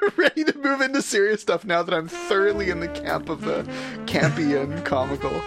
ready 0.16 0.44
to 0.44 0.56
move 0.58 0.80
into 0.80 1.02
serious 1.02 1.42
stuff 1.42 1.64
now 1.64 1.82
that 1.82 1.94
I'm 1.94 2.08
thoroughly 2.08 2.70
in 2.70 2.80
the 2.80 2.88
camp 2.88 3.28
of 3.28 3.42
the 3.42 3.62
campy 4.06 4.60
and 4.60 4.84
comical. 4.84 5.40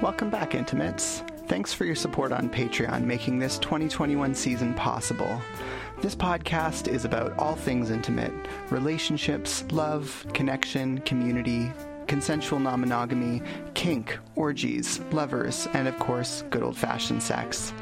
Welcome 0.00 0.30
back, 0.30 0.54
Intimates. 0.54 1.22
Thanks 1.46 1.72
for 1.72 1.84
your 1.84 1.94
support 1.94 2.32
on 2.32 2.48
Patreon, 2.48 3.04
making 3.04 3.38
this 3.38 3.58
2021 3.58 4.34
season 4.34 4.74
possible. 4.74 5.40
This 6.00 6.14
podcast 6.14 6.88
is 6.88 7.04
about 7.04 7.38
all 7.38 7.54
things 7.54 7.90
intimate 7.90 8.32
relationships, 8.70 9.64
love, 9.70 10.24
connection, 10.32 10.98
community, 11.00 11.70
consensual 12.06 12.58
non 12.58 12.80
monogamy, 12.80 13.42
kink, 13.74 14.18
orgies, 14.36 15.00
lovers, 15.12 15.68
and 15.74 15.86
of 15.86 15.98
course, 15.98 16.44
good 16.50 16.62
old 16.62 16.76
fashioned 16.76 17.22
sex. 17.22 17.72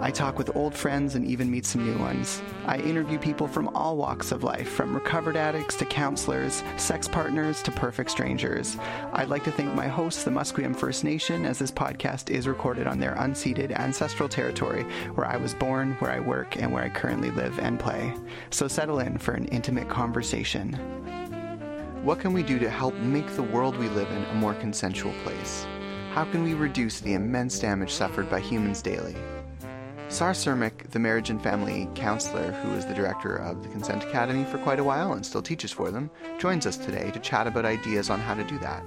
I 0.00 0.12
talk 0.12 0.38
with 0.38 0.54
old 0.54 0.74
friends 0.74 1.16
and 1.16 1.26
even 1.26 1.50
meet 1.50 1.66
some 1.66 1.84
new 1.84 1.98
ones. 1.98 2.40
I 2.66 2.78
interview 2.78 3.18
people 3.18 3.48
from 3.48 3.68
all 3.74 3.96
walks 3.96 4.30
of 4.30 4.44
life, 4.44 4.68
from 4.68 4.94
recovered 4.94 5.36
addicts 5.36 5.74
to 5.76 5.84
counselors, 5.84 6.62
sex 6.76 7.08
partners 7.08 7.62
to 7.64 7.72
perfect 7.72 8.12
strangers. 8.12 8.76
I'd 9.12 9.28
like 9.28 9.42
to 9.44 9.50
thank 9.50 9.74
my 9.74 9.88
hosts, 9.88 10.22
the 10.22 10.30
Musqueam 10.30 10.76
First 10.76 11.02
Nation, 11.02 11.44
as 11.44 11.58
this 11.58 11.72
podcast 11.72 12.30
is 12.30 12.46
recorded 12.46 12.86
on 12.86 13.00
their 13.00 13.16
unceded 13.16 13.76
ancestral 13.76 14.28
territory 14.28 14.84
where 15.16 15.26
I 15.26 15.36
was 15.36 15.52
born, 15.52 15.94
where 15.94 16.12
I 16.12 16.20
work, 16.20 16.56
and 16.62 16.72
where 16.72 16.84
I 16.84 16.90
currently 16.90 17.32
live 17.32 17.58
and 17.58 17.80
play. 17.80 18.14
So 18.50 18.68
settle 18.68 19.00
in 19.00 19.18
for 19.18 19.32
an 19.32 19.46
intimate 19.46 19.88
conversation. 19.88 20.74
What 22.04 22.20
can 22.20 22.32
we 22.32 22.44
do 22.44 22.60
to 22.60 22.70
help 22.70 22.94
make 22.94 23.26
the 23.34 23.42
world 23.42 23.76
we 23.76 23.88
live 23.88 24.10
in 24.12 24.24
a 24.26 24.34
more 24.34 24.54
consensual 24.54 25.12
place? 25.24 25.66
How 26.12 26.24
can 26.24 26.44
we 26.44 26.54
reduce 26.54 27.00
the 27.00 27.14
immense 27.14 27.58
damage 27.58 27.92
suffered 27.92 28.30
by 28.30 28.38
humans 28.38 28.80
daily? 28.80 29.16
Sar 30.10 30.32
Surmick, 30.32 30.88
the 30.90 30.98
marriage 30.98 31.28
and 31.28 31.40
family 31.40 31.86
counselor 31.94 32.50
who 32.50 32.70
was 32.70 32.86
the 32.86 32.94
director 32.94 33.36
of 33.36 33.62
the 33.62 33.68
Consent 33.68 34.04
Academy 34.04 34.42
for 34.42 34.56
quite 34.56 34.80
a 34.80 34.84
while 34.84 35.12
and 35.12 35.24
still 35.24 35.42
teaches 35.42 35.70
for 35.70 35.90
them, 35.90 36.10
joins 36.38 36.64
us 36.64 36.78
today 36.78 37.10
to 37.10 37.20
chat 37.20 37.46
about 37.46 37.66
ideas 37.66 38.08
on 38.08 38.18
how 38.18 38.32
to 38.32 38.42
do 38.44 38.58
that. 38.60 38.82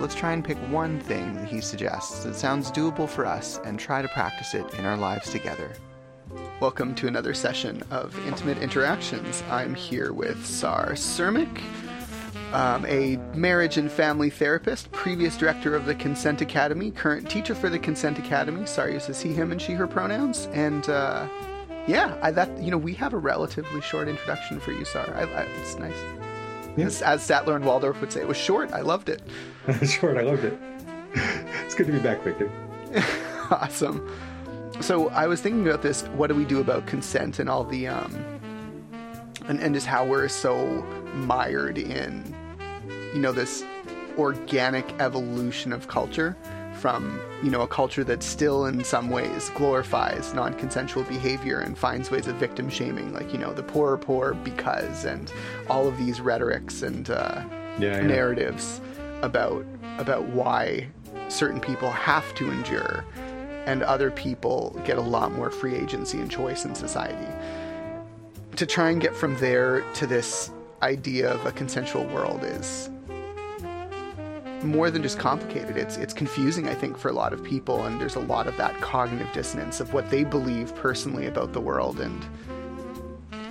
Let's 0.00 0.14
try 0.14 0.32
and 0.32 0.42
pick 0.42 0.56
one 0.70 0.98
thing 0.98 1.34
that 1.34 1.46
he 1.46 1.60
suggests 1.60 2.24
that 2.24 2.36
sounds 2.36 2.72
doable 2.72 3.06
for 3.06 3.26
us 3.26 3.60
and 3.66 3.78
try 3.78 4.00
to 4.00 4.08
practice 4.08 4.54
it 4.54 4.72
in 4.78 4.86
our 4.86 4.96
lives 4.96 5.30
together. 5.30 5.70
Welcome 6.58 6.94
to 6.96 7.06
another 7.06 7.34
session 7.34 7.82
of 7.90 8.18
Intimate 8.26 8.56
Interactions. 8.58 9.42
I'm 9.50 9.74
here 9.74 10.14
with 10.14 10.44
Sar 10.46 10.92
Surmick 10.92 11.60
um, 12.56 12.86
a 12.86 13.18
marriage 13.34 13.76
and 13.76 13.92
family 13.92 14.30
therapist, 14.30 14.90
previous 14.90 15.36
director 15.36 15.76
of 15.76 15.84
the 15.84 15.94
Consent 15.94 16.40
Academy, 16.40 16.90
current 16.90 17.28
teacher 17.28 17.54
for 17.54 17.68
the 17.68 17.78
Consent 17.78 18.18
Academy. 18.18 18.64
Sorry, 18.64 18.94
used 18.94 19.04
to 19.06 19.14
see 19.14 19.34
him 19.34 19.52
and 19.52 19.60
she, 19.60 19.74
her 19.74 19.86
pronouns. 19.86 20.48
And 20.54 20.88
uh, 20.88 21.28
yeah, 21.86 22.16
I, 22.22 22.30
that 22.30 22.48
you 22.62 22.70
know, 22.70 22.78
we 22.78 22.94
have 22.94 23.12
a 23.12 23.18
relatively 23.18 23.82
short 23.82 24.08
introduction 24.08 24.58
for 24.58 24.72
you, 24.72 24.86
Sar. 24.86 25.06
I, 25.14 25.24
I, 25.24 25.42
it's 25.60 25.76
nice. 25.76 25.94
Yeah. 26.78 26.86
As, 26.86 27.02
as 27.02 27.28
Statler 27.28 27.56
and 27.56 27.64
Waldorf 27.66 28.00
would 28.00 28.10
say, 28.10 28.22
it 28.22 28.28
was 28.28 28.38
short. 28.38 28.72
I 28.72 28.80
loved 28.80 29.10
it. 29.10 29.20
short. 29.86 30.16
I 30.16 30.22
loved 30.22 30.44
it. 30.44 30.58
It's 31.66 31.74
good 31.74 31.88
to 31.88 31.92
be 31.92 31.98
back, 31.98 32.22
Victor. 32.22 32.48
awesome. 33.50 34.08
So 34.80 35.08
I 35.08 35.26
was 35.26 35.40
thinking 35.40 35.66
about 35.66 35.82
this. 35.82 36.02
What 36.14 36.28
do 36.28 36.34
we 36.36 36.44
do 36.44 36.60
about 36.60 36.86
consent 36.86 37.40
and 37.40 37.50
all 37.50 37.64
the 37.64 37.88
um, 37.88 38.14
and, 39.48 39.60
and 39.60 39.74
just 39.74 39.86
how 39.86 40.06
we're 40.06 40.28
so 40.28 40.64
mired 41.12 41.76
in 41.76 42.36
you 43.14 43.20
know 43.20 43.32
this 43.32 43.64
organic 44.18 44.90
evolution 45.00 45.72
of 45.72 45.88
culture 45.88 46.36
from 46.76 47.18
you 47.42 47.50
know 47.50 47.62
a 47.62 47.68
culture 47.68 48.04
that 48.04 48.22
still 48.22 48.66
in 48.66 48.84
some 48.84 49.10
ways 49.10 49.50
glorifies 49.50 50.32
non-consensual 50.34 51.04
behavior 51.04 51.60
and 51.60 51.76
finds 51.76 52.10
ways 52.10 52.26
of 52.26 52.36
victim 52.36 52.68
shaming 52.68 53.12
like 53.12 53.32
you 53.32 53.38
know 53.38 53.52
the 53.52 53.62
poor 53.62 53.92
are 53.92 53.98
poor 53.98 54.34
because 54.34 55.04
and 55.04 55.32
all 55.68 55.88
of 55.88 55.96
these 55.98 56.20
rhetorics 56.20 56.82
and 56.82 57.10
uh, 57.10 57.42
yeah, 57.78 57.96
yeah. 57.96 58.00
narratives 58.02 58.80
about 59.22 59.64
about 59.98 60.24
why 60.26 60.86
certain 61.28 61.60
people 61.60 61.90
have 61.90 62.34
to 62.34 62.50
endure 62.50 63.04
and 63.66 63.82
other 63.82 64.10
people 64.10 64.80
get 64.84 64.96
a 64.96 65.02
lot 65.02 65.32
more 65.32 65.50
free 65.50 65.74
agency 65.74 66.18
and 66.18 66.30
choice 66.30 66.64
in 66.64 66.74
society 66.74 67.26
to 68.56 68.64
try 68.64 68.90
and 68.90 69.00
get 69.00 69.14
from 69.14 69.36
there 69.38 69.80
to 69.94 70.06
this 70.06 70.50
idea 70.82 71.32
of 71.32 71.44
a 71.46 71.52
consensual 71.52 72.04
world 72.06 72.44
is 72.44 72.90
more 74.62 74.90
than 74.90 75.02
just 75.02 75.18
complicated. 75.18 75.76
It's 75.76 75.96
it's 75.96 76.14
confusing, 76.14 76.68
I 76.68 76.74
think, 76.74 76.98
for 76.98 77.08
a 77.08 77.12
lot 77.12 77.32
of 77.32 77.42
people, 77.42 77.84
and 77.84 78.00
there's 78.00 78.16
a 78.16 78.20
lot 78.20 78.46
of 78.46 78.56
that 78.56 78.80
cognitive 78.80 79.32
dissonance 79.32 79.80
of 79.80 79.92
what 79.92 80.10
they 80.10 80.24
believe 80.24 80.74
personally 80.76 81.26
about 81.26 81.52
the 81.52 81.60
world, 81.60 82.00
and 82.00 82.24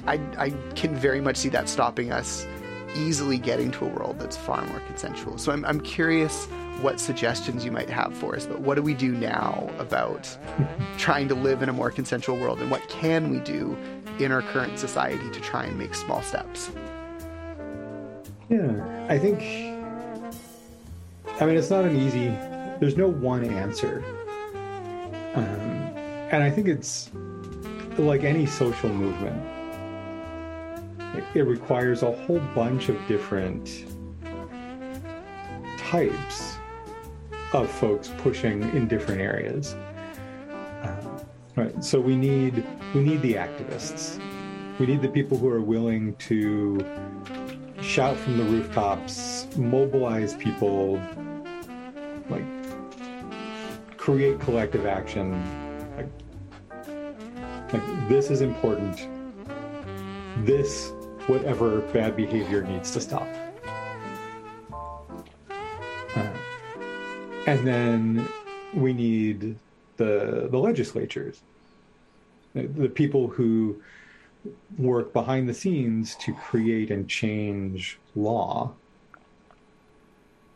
I 0.07 0.19
I 0.37 0.49
can 0.75 0.95
very 0.95 1.21
much 1.21 1.37
see 1.37 1.49
that 1.49 1.69
stopping 1.69 2.11
us 2.11 2.47
easily 2.95 3.37
getting 3.37 3.71
to 3.71 3.85
a 3.85 3.89
world 3.89 4.19
that's 4.19 4.37
far 4.37 4.65
more 4.65 4.79
consensual. 4.81 5.37
So 5.37 5.51
I'm 5.51 5.65
I'm 5.65 5.81
curious 5.81 6.45
what 6.81 6.99
suggestions 6.99 7.63
you 7.63 7.71
might 7.71 7.89
have 7.89 8.13
for 8.13 8.35
us. 8.35 8.45
But 8.45 8.59
what 8.59 8.75
do 8.75 8.81
we 8.81 8.93
do 8.93 9.11
now 9.11 9.69
about 9.79 10.37
trying 10.97 11.27
to 11.29 11.35
live 11.35 11.61
in 11.61 11.69
a 11.69 11.73
more 11.73 11.91
consensual 11.91 12.37
world, 12.37 12.61
and 12.61 12.71
what 12.71 12.87
can 12.89 13.29
we 13.29 13.39
do 13.39 13.77
in 14.19 14.31
our 14.31 14.41
current 14.41 14.79
society 14.79 15.29
to 15.31 15.39
try 15.41 15.65
and 15.65 15.77
make 15.77 15.93
small 15.93 16.21
steps? 16.21 16.71
Yeah, 18.49 19.07
I 19.09 19.17
think 19.17 19.74
I 21.39 21.45
mean, 21.45 21.57
it's 21.57 21.69
not 21.69 21.83
an 21.83 21.95
easy, 21.97 22.29
there's 22.79 22.95
no 22.95 23.07
one 23.07 23.43
answer. 23.43 24.03
Um, 25.33 25.43
and 26.31 26.41
I 26.41 26.49
think 26.49 26.67
it's 26.67 27.11
like 27.97 28.23
any 28.23 28.45
social 28.45 28.89
movement, 28.89 29.41
it, 31.17 31.23
it 31.33 31.43
requires 31.43 32.03
a 32.03 32.11
whole 32.11 32.39
bunch 32.55 32.87
of 32.87 32.97
different 33.07 33.85
types 35.77 36.57
of 37.53 37.69
folks 37.69 38.11
pushing 38.17 38.63
in 38.75 38.87
different 38.87 39.21
areas. 39.21 39.75
Uh, 40.53 41.19
right. 41.55 41.83
So 41.83 41.99
we 41.99 42.15
need 42.15 42.65
we 42.93 43.01
need 43.01 43.21
the 43.21 43.33
activists. 43.33 44.19
We 44.79 44.85
need 44.85 45.01
the 45.01 45.09
people 45.09 45.37
who 45.37 45.49
are 45.49 45.61
willing 45.61 46.15
to 46.15 46.79
shout 47.85 48.17
from 48.17 48.37
the 48.37 48.43
rooftops, 48.43 49.47
mobilize 49.55 50.33
people, 50.35 50.99
like 52.29 52.43
create 53.97 54.39
collective 54.39 54.85
action. 54.85 55.31
Like, 55.95 56.09
like 57.71 58.09
this 58.09 58.31
is 58.31 58.41
important. 58.41 59.07
This, 60.45 60.91
whatever 61.27 61.81
bad 61.93 62.15
behavior 62.15 62.63
needs 62.63 62.91
to 62.91 62.99
stop. 63.01 63.27
Uh, 66.15 66.27
and 67.45 67.65
then 67.67 68.27
we 68.73 68.93
need 68.93 69.57
the 69.97 70.47
the 70.49 70.57
legislatures, 70.57 71.41
the, 72.53 72.63
the 72.63 72.89
people 72.89 73.27
who 73.27 73.79
work 74.77 75.13
behind 75.13 75.47
the 75.49 75.53
scenes 75.53 76.15
to 76.17 76.33
create 76.33 76.91
and 76.91 77.09
change 77.09 77.99
law 78.15 78.73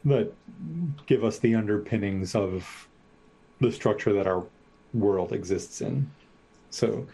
that 0.05 0.33
give 1.05 1.23
us 1.23 1.39
the 1.39 1.55
underpinnings 1.55 2.35
of 2.35 2.87
the 3.59 3.71
structure 3.71 4.13
that 4.13 4.27
our 4.27 4.45
world 4.93 5.33
exists 5.33 5.81
in. 5.81 6.09
So, 6.69 7.07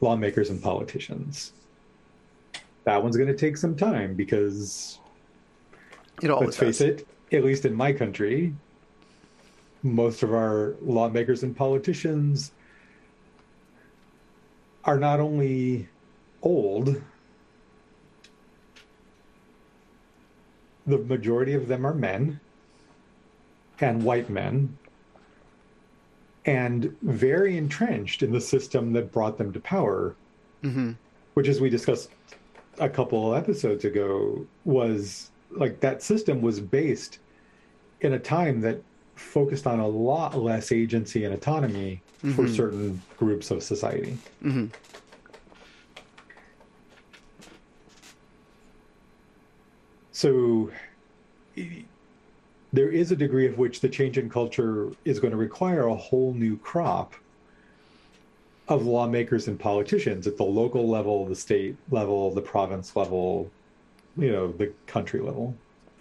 lawmakers 0.00 0.50
and 0.50 0.62
politicians. 0.62 1.52
That 2.84 3.02
one's 3.02 3.16
going 3.16 3.28
to 3.28 3.36
take 3.36 3.56
some 3.56 3.76
time 3.76 4.14
because, 4.14 4.98
it 6.22 6.30
let's 6.30 6.56
face 6.56 6.80
it, 6.80 7.06
at 7.32 7.44
least 7.44 7.64
in 7.64 7.74
my 7.74 7.92
country, 7.92 8.54
most 9.82 10.22
of 10.22 10.32
our 10.32 10.74
lawmakers 10.80 11.42
and 11.42 11.56
politicians 11.56 12.52
are 14.84 14.98
not 14.98 15.20
only 15.20 15.88
old, 16.44 17.02
the 20.86 20.98
majority 20.98 21.54
of 21.54 21.68
them 21.68 21.86
are 21.86 21.94
men 21.94 22.40
and 23.80 24.02
white 24.02 24.30
men 24.30 24.76
and 26.46 26.94
very 27.02 27.56
entrenched 27.56 28.22
in 28.22 28.32
the 28.32 28.40
system 28.40 28.92
that 28.92 29.10
brought 29.10 29.38
them 29.38 29.52
to 29.52 29.60
power 29.60 30.14
mm-hmm. 30.62 30.92
which 31.34 31.48
as 31.48 31.60
we 31.60 31.70
discussed 31.70 32.10
a 32.78 32.88
couple 32.88 33.34
episodes 33.34 33.84
ago 33.84 34.46
was 34.64 35.30
like 35.50 35.80
that 35.80 36.02
system 36.02 36.42
was 36.42 36.60
based 36.60 37.18
in 38.00 38.12
a 38.12 38.18
time 38.18 38.60
that 38.60 38.80
focused 39.14 39.66
on 39.66 39.78
a 39.78 39.86
lot 39.86 40.36
less 40.36 40.72
agency 40.72 41.24
and 41.24 41.32
autonomy 41.32 42.02
mm-hmm. 42.18 42.32
for 42.32 42.48
certain 42.48 43.00
groups 43.16 43.50
of 43.50 43.62
society 43.62 44.18
mm-hmm. 44.42 44.66
So 50.24 50.70
there 52.72 52.88
is 52.88 53.12
a 53.12 53.16
degree 53.16 53.46
of 53.46 53.58
which 53.58 53.82
the 53.82 53.90
change 53.90 54.16
in 54.16 54.30
culture 54.30 54.90
is 55.04 55.20
going 55.20 55.32
to 55.32 55.36
require 55.36 55.88
a 55.88 55.94
whole 55.94 56.32
new 56.32 56.56
crop 56.56 57.14
of 58.68 58.86
lawmakers 58.86 59.48
and 59.48 59.60
politicians 59.60 60.26
at 60.26 60.38
the 60.38 60.44
local 60.44 60.88
level, 60.88 61.26
the 61.26 61.34
state 61.34 61.76
level, 61.90 62.30
the 62.30 62.40
province 62.40 62.96
level, 62.96 63.50
you 64.16 64.32
know, 64.32 64.50
the 64.50 64.72
country 64.86 65.20
level. 65.20 65.54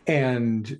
And 0.08 0.80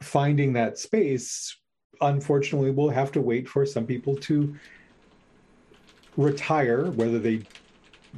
finding 0.00 0.52
that 0.52 0.78
space, 0.78 1.56
unfortunately, 2.00 2.70
we'll 2.70 2.90
have 2.90 3.10
to 3.10 3.20
wait 3.20 3.48
for 3.48 3.66
some 3.66 3.86
people 3.86 4.14
to 4.18 4.54
retire, 6.16 6.92
whether 6.92 7.18
they 7.18 7.42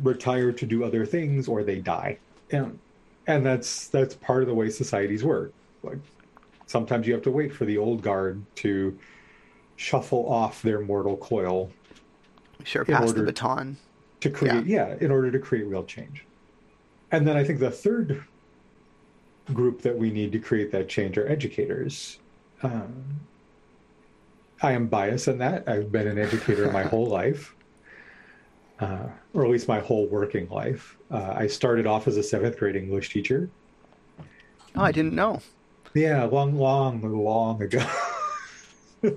retire 0.02 0.52
to 0.52 0.66
do 0.66 0.84
other 0.84 1.06
things 1.06 1.48
or 1.48 1.64
they 1.64 1.78
die. 1.78 2.18
And 2.50 2.78
and 3.26 3.44
that's 3.44 3.88
that's 3.88 4.14
part 4.14 4.42
of 4.42 4.48
the 4.48 4.54
way 4.54 4.70
societies 4.70 5.24
work. 5.24 5.52
Like 5.82 5.98
sometimes 6.66 7.06
you 7.06 7.14
have 7.14 7.22
to 7.22 7.30
wait 7.30 7.52
for 7.52 7.64
the 7.64 7.78
old 7.78 8.02
guard 8.02 8.42
to 8.56 8.98
shuffle 9.76 10.30
off 10.30 10.62
their 10.62 10.80
mortal 10.80 11.16
coil. 11.16 11.70
Sure, 12.64 12.84
pass 12.84 13.12
the 13.12 13.22
baton. 13.22 13.76
To 14.20 14.30
create 14.30 14.66
yeah. 14.66 14.88
yeah, 14.88 14.96
in 15.00 15.10
order 15.10 15.30
to 15.30 15.38
create 15.38 15.66
real 15.66 15.84
change. 15.84 16.24
And 17.12 17.26
then 17.26 17.36
I 17.36 17.44
think 17.44 17.60
the 17.60 17.70
third 17.70 18.24
group 19.52 19.82
that 19.82 19.96
we 19.96 20.10
need 20.10 20.32
to 20.32 20.38
create 20.38 20.72
that 20.72 20.88
change 20.88 21.18
are 21.18 21.28
educators. 21.28 22.18
Um, 22.62 23.20
I 24.62 24.72
am 24.72 24.86
biased 24.86 25.28
in 25.28 25.38
that. 25.38 25.68
I've 25.68 25.92
been 25.92 26.06
an 26.06 26.18
educator 26.18 26.70
my 26.72 26.82
whole 26.84 27.06
life, 27.06 27.54
uh, 28.80 29.06
or 29.34 29.44
at 29.44 29.50
least 29.50 29.68
my 29.68 29.80
whole 29.80 30.06
working 30.06 30.48
life. 30.48 30.96
Uh, 31.10 31.34
I 31.36 31.46
started 31.46 31.86
off 31.86 32.06
as 32.08 32.16
a 32.16 32.22
seventh 32.22 32.58
grade 32.58 32.76
English 32.76 33.10
teacher. 33.10 33.48
Oh, 34.74 34.82
I 34.82 34.92
didn't 34.92 35.14
know. 35.14 35.40
Yeah, 35.94 36.24
long, 36.24 36.56
long, 36.56 37.00
long 37.02 37.62
ago. 37.62 37.84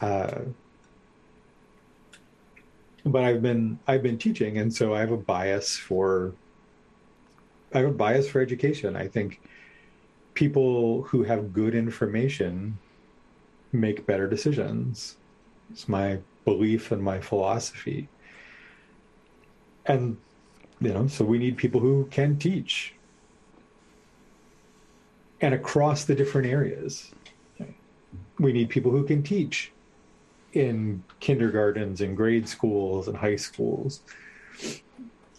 uh, 0.00 0.40
but 3.04 3.24
I've 3.24 3.40
been 3.40 3.78
I've 3.86 4.02
been 4.02 4.18
teaching, 4.18 4.58
and 4.58 4.72
so 4.72 4.94
I 4.94 5.00
have 5.00 5.12
a 5.12 5.16
bias 5.16 5.76
for 5.76 6.34
I 7.72 7.78
have 7.78 7.88
a 7.88 7.92
bias 7.92 8.28
for 8.28 8.40
education. 8.40 8.96
I 8.96 9.08
think 9.08 9.40
people 10.34 11.02
who 11.02 11.22
have 11.22 11.52
good 11.52 11.74
information 11.74 12.78
make 13.72 14.06
better 14.06 14.28
decisions. 14.28 15.16
It's 15.70 15.88
my 15.88 16.18
belief 16.44 16.92
and 16.92 17.02
my 17.02 17.20
philosophy. 17.20 18.08
And, 19.88 20.16
you 20.80 20.92
know, 20.92 21.08
so 21.08 21.24
we 21.24 21.38
need 21.38 21.56
people 21.56 21.80
who 21.80 22.06
can 22.10 22.38
teach 22.38 22.94
and 25.40 25.54
across 25.54 26.04
the 26.04 26.14
different 26.14 26.46
areas. 26.46 27.10
We 28.38 28.52
need 28.52 28.68
people 28.68 28.92
who 28.92 29.04
can 29.04 29.22
teach 29.22 29.72
in 30.52 31.02
kindergartens 31.20 32.00
and 32.00 32.16
grade 32.16 32.48
schools 32.48 33.08
and 33.08 33.16
high 33.16 33.36
schools 33.36 34.02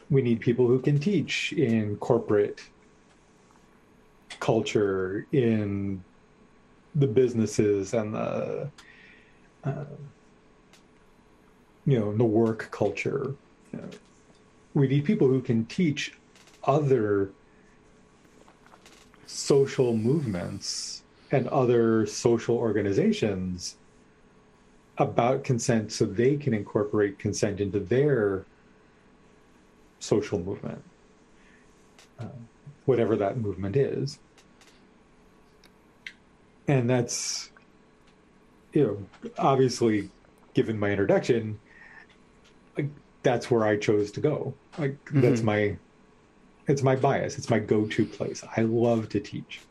we 0.10 0.22
need 0.22 0.40
people 0.40 0.68
who 0.68 0.80
can 0.80 1.00
teach 1.00 1.54
in 1.54 1.96
corporate 1.98 2.62
culture, 4.40 5.28
in 5.32 6.04
the 6.96 7.08
businesses 7.08 7.94
and 7.94 8.16
the 8.16 8.70
uh, 9.64 9.86
you 11.86 12.00
know 12.00 12.16
the 12.16 12.24
work 12.24 12.70
culture. 12.72 13.36
You 13.72 13.80
know, 13.80 13.90
we 14.74 14.88
need 14.88 15.06
people 15.06 15.28
who 15.28 15.42
can 15.42 15.66
teach 15.66 16.14
other 16.64 17.32
social 19.26 19.96
movements 19.96 21.04
and 21.32 21.48
other 21.48 22.06
social 22.06 22.56
organizations 22.56 23.76
about 24.98 25.44
consent 25.44 25.92
so 25.92 26.06
they 26.06 26.36
can 26.36 26.54
incorporate 26.54 27.18
consent 27.20 27.60
into 27.62 27.80
their 27.80 28.46
social 30.00 30.40
movement, 30.40 30.84
uh, 32.20 32.26
whatever 32.86 33.16
that 33.16 33.38
movement 33.38 33.76
is. 33.76 34.20
And 36.68 36.90
that's, 36.90 37.50
you 38.74 38.84
know, 39.24 39.32
obviously, 39.38 40.10
given 40.54 40.78
my 40.78 40.90
introduction, 40.90 41.60
that's 43.24 43.50
where 43.50 43.66
I 43.66 43.78
chose 43.78 44.12
to 44.12 44.20
go. 44.20 44.54
Like 44.78 45.04
mm-hmm. 45.06 45.22
that's 45.22 45.42
my, 45.42 45.78
it's 46.68 46.84
my 46.84 46.96
bias. 46.96 47.38
It's 47.38 47.50
my 47.50 47.60
go-to 47.60 48.06
place. 48.06 48.44
I 48.56 48.62
love 48.62 49.10
to 49.10 49.20
teach. 49.20 49.62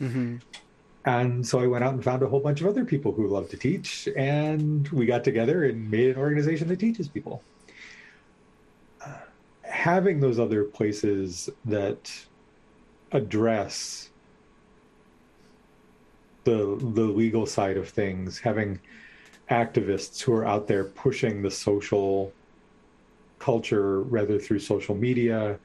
Mm-hmm. 0.00 0.36
And 1.04 1.46
so 1.46 1.60
I 1.60 1.66
went 1.66 1.84
out 1.84 1.94
and 1.94 2.02
found 2.02 2.22
a 2.22 2.26
whole 2.26 2.40
bunch 2.40 2.60
of 2.60 2.66
other 2.66 2.84
people 2.84 3.12
who 3.12 3.28
love 3.28 3.48
to 3.50 3.56
teach, 3.56 4.08
and 4.16 4.88
we 4.88 5.06
got 5.06 5.22
together 5.22 5.64
and 5.64 5.88
made 5.88 6.10
an 6.10 6.16
organization 6.16 6.66
that 6.68 6.80
teaches 6.80 7.06
people 7.06 7.42
having 9.86 10.18
those 10.18 10.40
other 10.40 10.64
places 10.64 11.48
that 11.64 12.12
address 13.12 14.10
the 16.42 16.76
the 16.94 17.02
legal 17.02 17.46
side 17.46 17.76
of 17.76 17.88
things, 17.88 18.38
having 18.38 18.80
activists 19.50 20.20
who 20.20 20.32
are 20.32 20.44
out 20.44 20.66
there 20.66 20.84
pushing 20.84 21.40
the 21.40 21.50
social 21.50 22.32
culture, 23.38 24.00
rather 24.02 24.38
through 24.38 24.58
social 24.60 24.94
media 24.94 25.58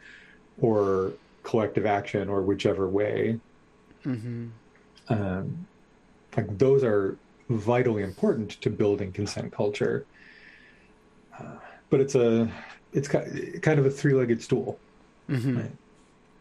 or 0.59 1.13
collective 1.43 1.85
action 1.85 2.29
or 2.29 2.41
whichever 2.41 2.87
way. 2.87 3.39
Mm-hmm. 4.05 4.47
Um, 5.09 5.67
like 6.37 6.57
those 6.57 6.83
are 6.83 7.17
vitally 7.49 8.03
important 8.03 8.51
to 8.61 8.69
building 8.69 9.11
consent 9.11 9.51
culture. 9.51 10.05
Uh, 11.37 11.55
but 11.89 11.99
it's 11.99 12.15
a 12.15 12.49
it's 12.93 13.07
kind 13.07 13.79
of 13.79 13.85
a 13.85 13.89
three-legged 13.89 14.41
stool. 14.41 14.77
Mm-hmm. 15.29 15.57
Right? 15.57 15.71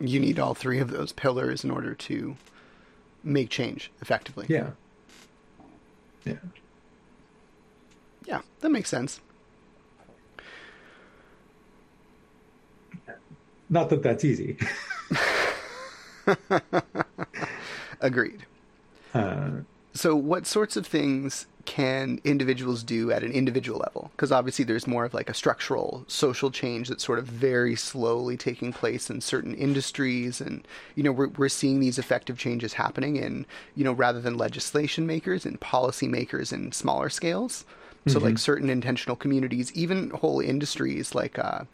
You 0.01 0.21
need 0.21 0.39
all 0.39 0.55
three 0.55 0.79
of 0.79 0.91
those 0.91 1.13
pillars 1.13 1.65
in 1.65 1.71
order 1.71 1.95
to 1.95 2.37
make 3.23 3.51
change 3.51 3.91
effectively. 4.01 4.47
Yeah. 4.49 4.71
Yeah. 6.25 6.35
Yeah, 8.27 8.43
that 8.61 8.71
makes 8.71 8.89
sense. 8.89 9.21
Not 13.71 13.89
that 13.91 14.03
that's 14.03 14.25
easy. 14.25 14.57
Agreed. 18.01 18.45
Uh, 19.15 19.51
so, 19.93 20.15
what 20.15 20.47
sorts 20.47 20.77
of 20.77 20.87
things 20.87 21.47
can 21.67 22.21
individuals 22.25 22.83
do 22.83 23.11
at 23.11 23.23
an 23.23 23.33
individual 23.33 23.79
level? 23.79 24.11
Because 24.17 24.33
obviously 24.33 24.65
there's 24.65 24.87
more 24.87 25.05
of 25.05 25.15
like 25.15 25.29
a 25.29 25.35
structural 25.35 26.05
social 26.07 26.51
change 26.51 26.89
that's 26.89 27.05
sort 27.05 27.19
of 27.19 27.27
very 27.27 27.77
slowly 27.77 28.37
taking 28.37 28.73
place 28.73 29.11
in 29.11 29.21
certain 29.21 29.55
industries. 29.55 30.41
And, 30.41 30.67
you 30.95 31.03
know, 31.03 31.13
we're, 31.13 31.29
we're 31.29 31.49
seeing 31.49 31.81
these 31.81 31.99
effective 31.99 32.39
changes 32.39 32.73
happening 32.75 33.17
in, 33.17 33.47
you 33.75 33.85
know, 33.85 33.93
rather 33.93 34.21
than 34.21 34.39
legislation 34.39 35.07
makers 35.07 35.45
and 35.45 35.61
policy 35.61 36.09
makers 36.09 36.53
in 36.53 36.73
smaller 36.73 37.09
scales. 37.09 37.65
So, 38.07 38.15
mm-hmm. 38.15 38.29
like 38.29 38.39
certain 38.39 38.71
intentional 38.71 39.17
communities, 39.17 39.71
even 39.75 40.11
whole 40.11 40.41
industries 40.41 41.15
like, 41.15 41.39
uh, 41.39 41.65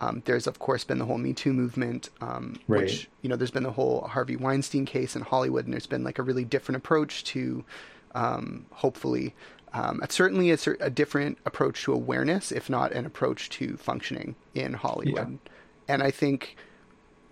um, 0.00 0.22
there's 0.24 0.46
of 0.46 0.58
course 0.58 0.84
been 0.84 0.98
the 0.98 1.04
whole 1.04 1.18
Me 1.18 1.32
Too 1.32 1.52
movement, 1.52 2.10
um, 2.20 2.58
right. 2.68 2.82
which 2.82 3.08
you 3.22 3.28
know 3.28 3.36
there's 3.36 3.50
been 3.50 3.62
the 3.62 3.72
whole 3.72 4.02
Harvey 4.02 4.36
Weinstein 4.36 4.84
case 4.84 5.16
in 5.16 5.22
Hollywood, 5.22 5.64
and 5.64 5.72
there's 5.72 5.86
been 5.86 6.04
like 6.04 6.18
a 6.18 6.22
really 6.22 6.44
different 6.44 6.76
approach 6.76 7.24
to 7.24 7.64
um, 8.14 8.66
hopefully. 8.72 9.34
Um, 9.72 10.00
certainly 10.08 10.52
a, 10.52 10.58
a, 10.80 10.88
different 10.88 11.36
approach 11.44 11.82
to 11.82 11.92
awareness, 11.92 12.50
if 12.50 12.70
not 12.70 12.92
an 12.92 13.04
approach 13.04 13.50
to 13.50 13.76
functioning 13.76 14.34
in 14.54 14.72
Hollywood. 14.72 15.28
Yeah. 15.32 15.52
And 15.88 16.02
I 16.02 16.10
think 16.10 16.56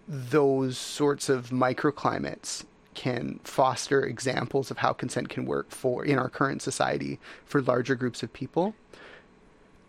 those 0.07 0.77
sorts 0.77 1.31
of 1.31 1.51
microclimates 1.51 2.65
can 2.95 3.41
foster 3.45 4.05
examples 4.05 4.71
of 4.71 4.79
how 4.79 4.93
consent 4.93 5.29
can 5.29 5.47
work 5.47 5.71
for 5.71 6.05
in 6.05 6.19
our 6.19 6.29
current 6.29 6.61
society 6.61 7.19
for 7.45 7.63
larger 7.63 7.95
groups 7.95 8.23
of 8.23 8.33
people. 8.33 8.75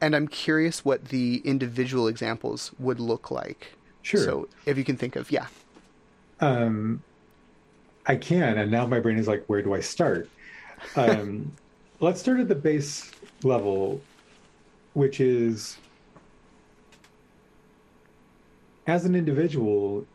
And 0.01 0.15
I'm 0.15 0.27
curious 0.27 0.83
what 0.83 1.05
the 1.05 1.41
individual 1.45 2.07
examples 2.07 2.71
would 2.77 2.99
look 2.99 3.31
like. 3.31 3.73
Sure. 4.01 4.23
So 4.23 4.47
if 4.65 4.77
you 4.77 4.83
can 4.83 4.97
think 4.97 5.15
of, 5.15 5.31
yeah. 5.31 5.47
Um, 6.39 7.01
I 8.05 8.15
can, 8.15 8.57
and 8.57 8.69
now 8.69 8.85
my 8.85 8.99
brain 8.99 9.17
is 9.17 9.27
like, 9.27 9.45
where 9.47 9.61
do 9.61 9.73
I 9.73 9.79
start? 9.79 10.29
Um, 10.95 11.51
let's 11.99 12.19
start 12.19 12.39
at 12.39 12.47
the 12.47 12.55
base 12.55 13.11
level, 13.43 14.01
which 14.93 15.19
is 15.19 15.77
as 18.87 19.05
an 19.05 19.15
individual, 19.15 20.05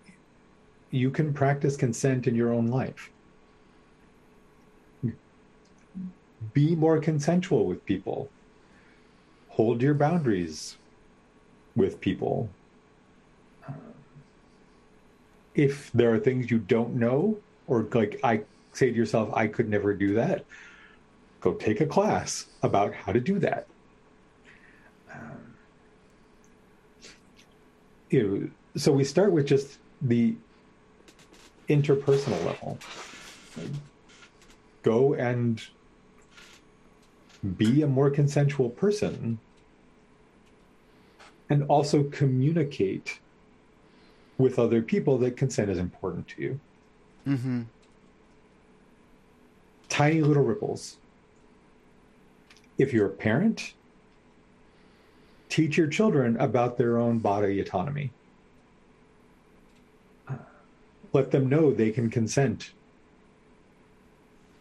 you 0.90 1.10
can 1.10 1.32
practice 1.32 1.76
consent 1.76 2.26
in 2.26 2.34
your 2.34 2.52
own 2.52 2.68
life. 2.68 3.10
Be 6.52 6.74
more 6.74 6.98
consensual 6.98 7.66
with 7.66 7.84
people 7.84 8.30
hold 9.50 9.82
your 9.82 9.94
boundaries 9.94 10.78
with 11.76 12.00
people. 12.00 12.48
If 15.54 15.90
there 15.92 16.14
are 16.14 16.18
things 16.18 16.50
you 16.50 16.58
don't 16.58 16.94
know, 16.94 17.38
or 17.66 17.86
like 17.92 18.20
I 18.24 18.42
say 18.72 18.90
to 18.90 18.96
yourself, 18.96 19.30
I 19.34 19.48
could 19.48 19.68
never 19.68 19.92
do 19.92 20.14
that, 20.14 20.44
go 21.40 21.54
take 21.54 21.80
a 21.80 21.86
class 21.86 22.46
about 22.62 22.94
how 22.94 23.12
to 23.12 23.20
do 23.20 23.38
that. 23.40 23.66
Um, 25.12 25.54
you 28.08 28.22
know, 28.22 28.50
so 28.76 28.92
we 28.92 29.04
start 29.04 29.32
with 29.32 29.46
just 29.46 29.78
the 30.00 30.36
interpersonal 31.68 32.44
level. 32.44 32.78
Go 34.82 35.14
and 35.14 35.60
be 37.56 37.82
a 37.82 37.86
more 37.86 38.10
consensual 38.10 38.68
person 38.70 39.38
and 41.48 41.64
also 41.64 42.04
communicate 42.04 43.18
with 44.38 44.58
other 44.58 44.82
people 44.82 45.18
that 45.18 45.36
consent 45.36 45.70
is 45.70 45.78
important 45.78 46.28
to 46.28 46.42
you. 46.42 46.60
Mm-hmm. 47.26 47.62
Tiny 49.88 50.20
little 50.22 50.44
ripples. 50.44 50.96
If 52.78 52.92
you're 52.92 53.06
a 53.06 53.10
parent, 53.10 53.74
teach 55.48 55.76
your 55.76 55.88
children 55.88 56.36
about 56.38 56.78
their 56.78 56.96
own 56.96 57.18
bodily 57.18 57.60
autonomy. 57.60 58.12
Let 61.12 61.32
them 61.32 61.48
know 61.48 61.72
they 61.72 61.90
can 61.90 62.08
consent 62.08 62.70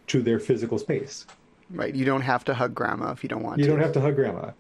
to 0.08 0.22
their 0.22 0.40
physical 0.40 0.80
space. 0.80 1.28
Right. 1.72 1.94
You 1.94 2.06
don't 2.06 2.22
have 2.22 2.44
to 2.46 2.54
hug 2.56 2.74
grandma 2.74 3.12
if 3.12 3.24
you 3.24 3.30
don't 3.30 3.44
want 3.44 3.60
You 3.60 3.66
to. 3.66 3.72
You 3.72 3.78
don't 3.78 3.84
have 3.84 3.92
to 3.94 4.02
hug 4.02 4.16
grandma. 4.16 4.52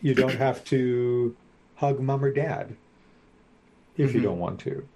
You 0.00 0.14
don't 0.14 0.36
have 0.36 0.64
to 0.64 1.36
hug 1.74 2.00
mom 2.00 2.24
or 2.24 2.32
dad 2.32 2.76
if 3.96 4.14
you 4.14 4.20
Mhm. 4.20 4.24
don't 4.24 4.38
want 4.38 4.60
to. 4.60 4.88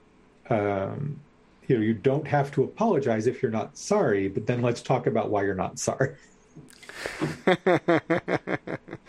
Um, 0.51 1.23
you 1.69 1.77
know, 1.77 1.83
you 1.83 1.95
don't 1.95 2.27
have 2.29 2.51
to 2.53 2.65
apologize 2.65 3.27
if 3.27 3.43
you're 3.43 3.53
not 3.53 3.77
sorry, 3.77 4.29
but 4.29 4.47
then 4.47 4.63
let's 4.63 4.83
talk 4.83 5.07
about 5.07 5.31
why 5.31 5.45
you're 5.45 5.55
not 5.55 5.79
sorry. 5.79 6.17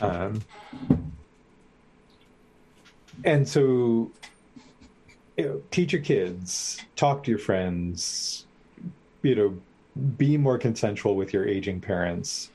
Um, 0.00 0.40
and 3.24 3.48
so, 3.48 4.14
you 5.36 5.44
know, 5.44 5.62
teach 5.70 5.92
your 5.92 6.02
kids, 6.02 6.86
talk 6.96 7.24
to 7.24 7.30
your 7.30 7.38
friends, 7.38 8.46
you 9.22 9.34
know, 9.34 9.62
be 10.16 10.36
more 10.36 10.58
consensual 10.58 11.16
with 11.16 11.32
your 11.32 11.46
aging 11.46 11.80
parents, 11.80 12.50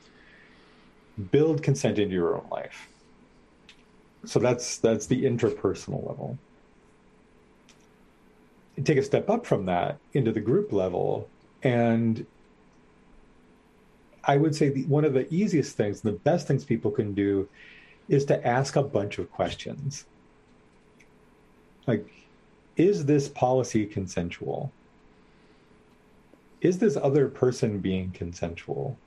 build 1.30 1.62
consent 1.62 1.98
into 1.98 2.14
your 2.14 2.36
own 2.36 2.46
life. 2.50 2.88
So 4.24 4.38
that's 4.40 4.78
that's 4.78 5.06
the 5.06 5.24
interpersonal 5.24 6.06
level. 6.06 6.38
Take 8.84 8.98
a 8.98 9.02
step 9.02 9.30
up 9.30 9.46
from 9.46 9.66
that 9.66 9.98
into 10.12 10.32
the 10.32 10.40
group 10.40 10.72
level, 10.72 11.28
and 11.62 12.26
I 14.24 14.36
would 14.36 14.54
say 14.54 14.68
the, 14.68 14.84
one 14.84 15.04
of 15.04 15.14
the 15.14 15.32
easiest 15.32 15.76
things, 15.76 16.00
the 16.00 16.12
best 16.12 16.46
things 16.46 16.64
people 16.64 16.90
can 16.90 17.14
do, 17.14 17.48
is 18.08 18.24
to 18.26 18.46
ask 18.46 18.76
a 18.76 18.82
bunch 18.82 19.18
of 19.18 19.30
questions. 19.30 20.04
Like, 21.86 22.06
is 22.76 23.06
this 23.06 23.28
policy 23.28 23.86
consensual? 23.86 24.72
Is 26.66 26.78
this 26.78 26.96
other 26.96 27.28
person 27.28 27.78
being 27.78 28.10
consensual? 28.10 28.98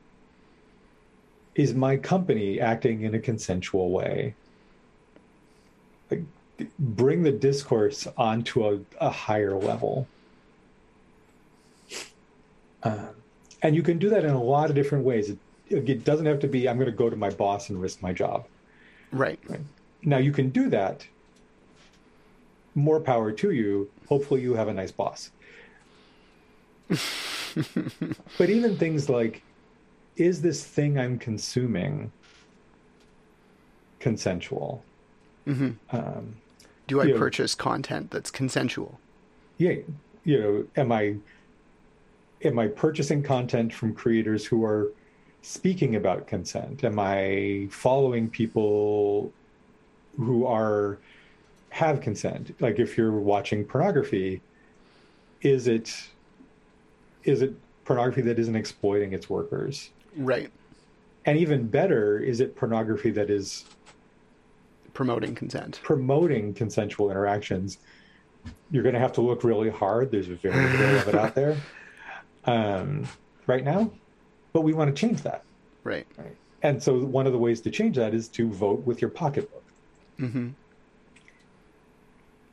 Is 1.56 1.74
my 1.74 1.98
company 1.98 2.58
acting 2.62 3.02
in 3.02 3.14
a 3.16 3.20
consensual 3.20 3.92
way? 3.92 4.34
Like, 6.10 6.24
bring 6.80 7.24
the 7.24 7.34
discourse 7.34 8.08
onto 8.16 8.66
a, 8.66 8.80
a 9.02 9.10
higher 9.10 9.58
level. 9.58 10.08
Um, 12.84 13.10
and 13.62 13.76
you 13.76 13.84
can 13.84 14.00
do 14.00 14.10
that 14.10 14.24
in 14.24 14.32
a 14.32 14.42
lot 14.42 14.70
of 14.70 14.76
different 14.78 15.04
ways. 15.04 15.30
It, 15.30 15.40
it 15.68 16.06
doesn't 16.06 16.28
have 16.28 16.40
to 16.40 16.48
be, 16.48 16.70
I'm 16.70 16.78
going 16.78 16.90
to 16.90 16.96
go 16.96 17.10
to 17.10 17.18
my 17.18 17.30
boss 17.30 17.70
and 17.70 17.82
risk 17.82 18.02
my 18.02 18.14
job. 18.14 18.46
right. 19.50 19.60
Now, 20.02 20.20
you 20.20 20.32
can 20.32 20.48
do 20.48 20.70
that. 20.70 21.06
More 22.74 23.02
power 23.02 23.34
to 23.34 23.52
you. 23.52 23.92
Hopefully, 24.08 24.42
you 24.42 24.54
have 24.54 24.70
a 24.70 24.74
nice 24.74 24.94
boss. 24.94 25.32
but 28.38 28.50
even 28.50 28.78
things 28.78 29.10
like, 29.10 29.42
is 30.16 30.42
this 30.42 30.64
thing 30.66 30.98
I'm 31.00 31.18
consuming 31.18 32.12
consensual? 34.00 34.84
hmm 35.46 35.72
Um, 35.92 36.36
Do 36.88 37.02
I 37.02 37.12
purchase 37.14 37.56
content 37.56 38.12
that's 38.12 38.32
consensual? 38.32 39.00
yeah, 39.58 39.76
you 40.24 40.40
know, 40.40 40.66
am 40.76 40.92
I 40.92 41.16
am 42.44 42.58
I 42.60 42.68
purchasing 42.68 43.22
content 43.24 43.74
from 43.74 43.94
creators 43.94 44.46
who 44.46 44.64
are 44.64 44.94
speaking 45.42 45.96
about 45.96 46.28
consent? 46.28 46.84
Am 46.84 46.98
I 47.00 47.68
following 47.72 48.30
people 48.30 49.34
who 50.18 50.46
are 50.46 50.98
have 51.70 52.02
consent? 52.02 52.56
Like 52.62 52.80
if 52.80 52.98
you're 52.98 53.12
watching 53.20 53.66
pornography, 53.66 54.42
is 55.42 55.68
it 55.68 55.94
is 57.24 57.42
it 57.42 57.54
pornography 57.86 58.22
that 58.22 58.40
isn't 58.40 58.56
exploiting 58.56 59.14
its 59.14 59.30
workers? 59.30 59.90
Right. 60.16 60.52
And 61.26 61.38
even 61.38 61.68
better, 61.68 62.20
is 62.20 62.40
it 62.40 62.56
pornography 62.56 63.12
that 63.12 63.30
is 63.30 63.66
Promoting 64.94 65.36
consent. 65.36 65.80
promoting 65.84 66.54
consensual 66.54 67.10
interactions, 67.10 67.78
you're 68.72 68.84
going 68.84 68.96
to 68.96 69.00
have 69.00 69.14
to 69.14 69.22
look 69.22 69.44
really 69.44 69.70
hard. 69.70 70.12
There's 70.12 70.30
a 70.30 70.36
very 70.36 70.56
little 70.56 70.98
of 70.98 71.08
it 71.08 71.16
out 71.16 71.36
there 71.36 71.58
um, 72.46 73.08
right 73.48 73.64
now, 73.64 73.92
but 74.54 74.62
we 74.62 74.74
want 74.74 74.94
to 74.94 75.00
change 75.00 75.22
that. 75.22 75.44
Right. 75.84 76.06
Right? 76.18 76.36
And 76.64 76.82
so 76.82 77.00
one 77.00 77.26
of 77.28 77.32
the 77.32 77.40
ways 77.40 77.62
to 77.62 77.72
change 77.72 77.96
that 77.96 78.14
is 78.14 78.28
to 78.30 78.50
vote 78.50 78.86
with 78.86 79.02
your 79.02 79.10
pocketbook. 79.10 79.64
hmm 80.18 80.50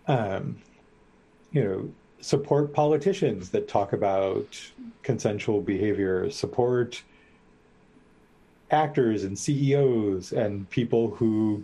Um, 0.06 0.58
you 1.50 1.64
know, 1.64 1.90
support 2.26 2.72
politicians 2.72 3.50
that 3.50 3.68
talk 3.68 3.92
about 3.92 4.58
consensual 5.04 5.60
behavior. 5.60 6.28
Support 6.28 7.04
actors 8.72 9.22
and 9.22 9.38
CEOs 9.38 10.32
and 10.32 10.68
people 10.68 11.12
who 11.14 11.62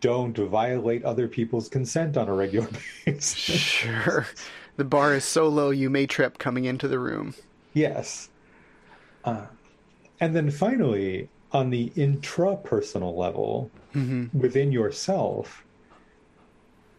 don't 0.00 0.36
violate 0.36 1.04
other 1.04 1.28
people's 1.28 1.68
consent 1.68 2.16
on 2.16 2.28
a 2.28 2.34
regular 2.34 2.68
basis. 3.04 3.36
Sure. 3.36 4.26
The 4.76 4.84
bar 4.84 5.14
is 5.14 5.24
so 5.24 5.46
low 5.46 5.70
you 5.70 5.90
may 5.90 6.08
trip 6.08 6.38
coming 6.38 6.64
into 6.64 6.88
the 6.88 6.98
room. 6.98 7.34
Yes. 7.72 8.30
Uh, 9.24 9.46
and 10.18 10.34
then 10.34 10.50
finally, 10.50 11.28
on 11.52 11.70
the 11.70 11.90
intrapersonal 11.90 13.16
level, 13.16 13.70
hmm 13.92 14.26
within 14.34 14.72
yourself, 14.72 15.64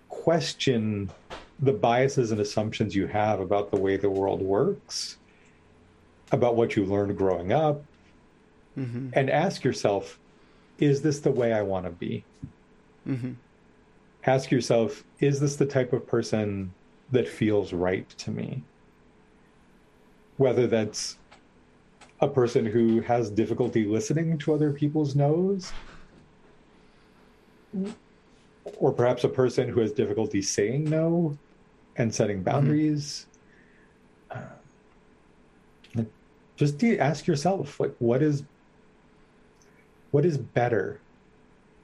question 0.08 1.12
the 1.62 1.74
biases 1.74 2.32
and 2.32 2.40
assumptions 2.40 2.96
you 2.96 3.08
have 3.08 3.40
about 3.40 3.70
the 3.70 3.78
way 3.78 3.98
the 3.98 4.10
world 4.10 4.42
works, 4.42 5.18
about 6.32 6.56
what 6.56 6.76
you 6.76 6.86
learned 6.86 7.18
growing 7.18 7.52
up, 7.52 7.84
hmm 8.76 9.10
and 9.14 9.30
ask 9.30 9.64
yourself, 9.64 10.20
is 10.78 11.02
this 11.02 11.20
the 11.20 11.32
way 11.32 11.52
I 11.52 11.64
want 11.64 11.86
to 11.86 11.92
be? 11.92 12.26
hmm 13.06 13.34
Ask 14.26 14.52
yourself, 14.52 15.04
is 15.20 15.40
this 15.40 15.56
the 15.56 15.66
type 15.66 15.94
of 15.94 16.06
person 16.06 16.76
that 17.10 17.28
feels 17.28 17.74
right 17.74 18.08
to 18.20 18.32
me? 18.32 18.66
Whether 20.38 20.68
that's 20.68 21.18
a 22.20 22.28
person 22.28 22.66
who 22.66 23.02
has 23.02 23.32
difficulty 23.32 23.86
listening 23.86 24.38
to 24.40 24.54
other 24.54 24.74
people's 24.74 25.16
no's, 25.16 25.72
or 28.78 28.94
perhaps 28.94 29.24
a 29.24 29.30
person 29.30 29.70
who 29.70 29.80
has 29.80 29.94
difficulty 29.94 30.42
saying 30.42 30.84
no 30.90 31.38
and 32.00 32.16
setting 32.16 32.42
boundaries. 32.42 33.28
Uh, 34.32 34.40
just 36.56 36.84
ask 36.84 37.28
yourself, 37.28 37.80
like, 37.80 37.96
what 38.00 38.24
is 38.24 38.44
what 40.12 40.26
is 40.26 40.38
better? 40.38 41.00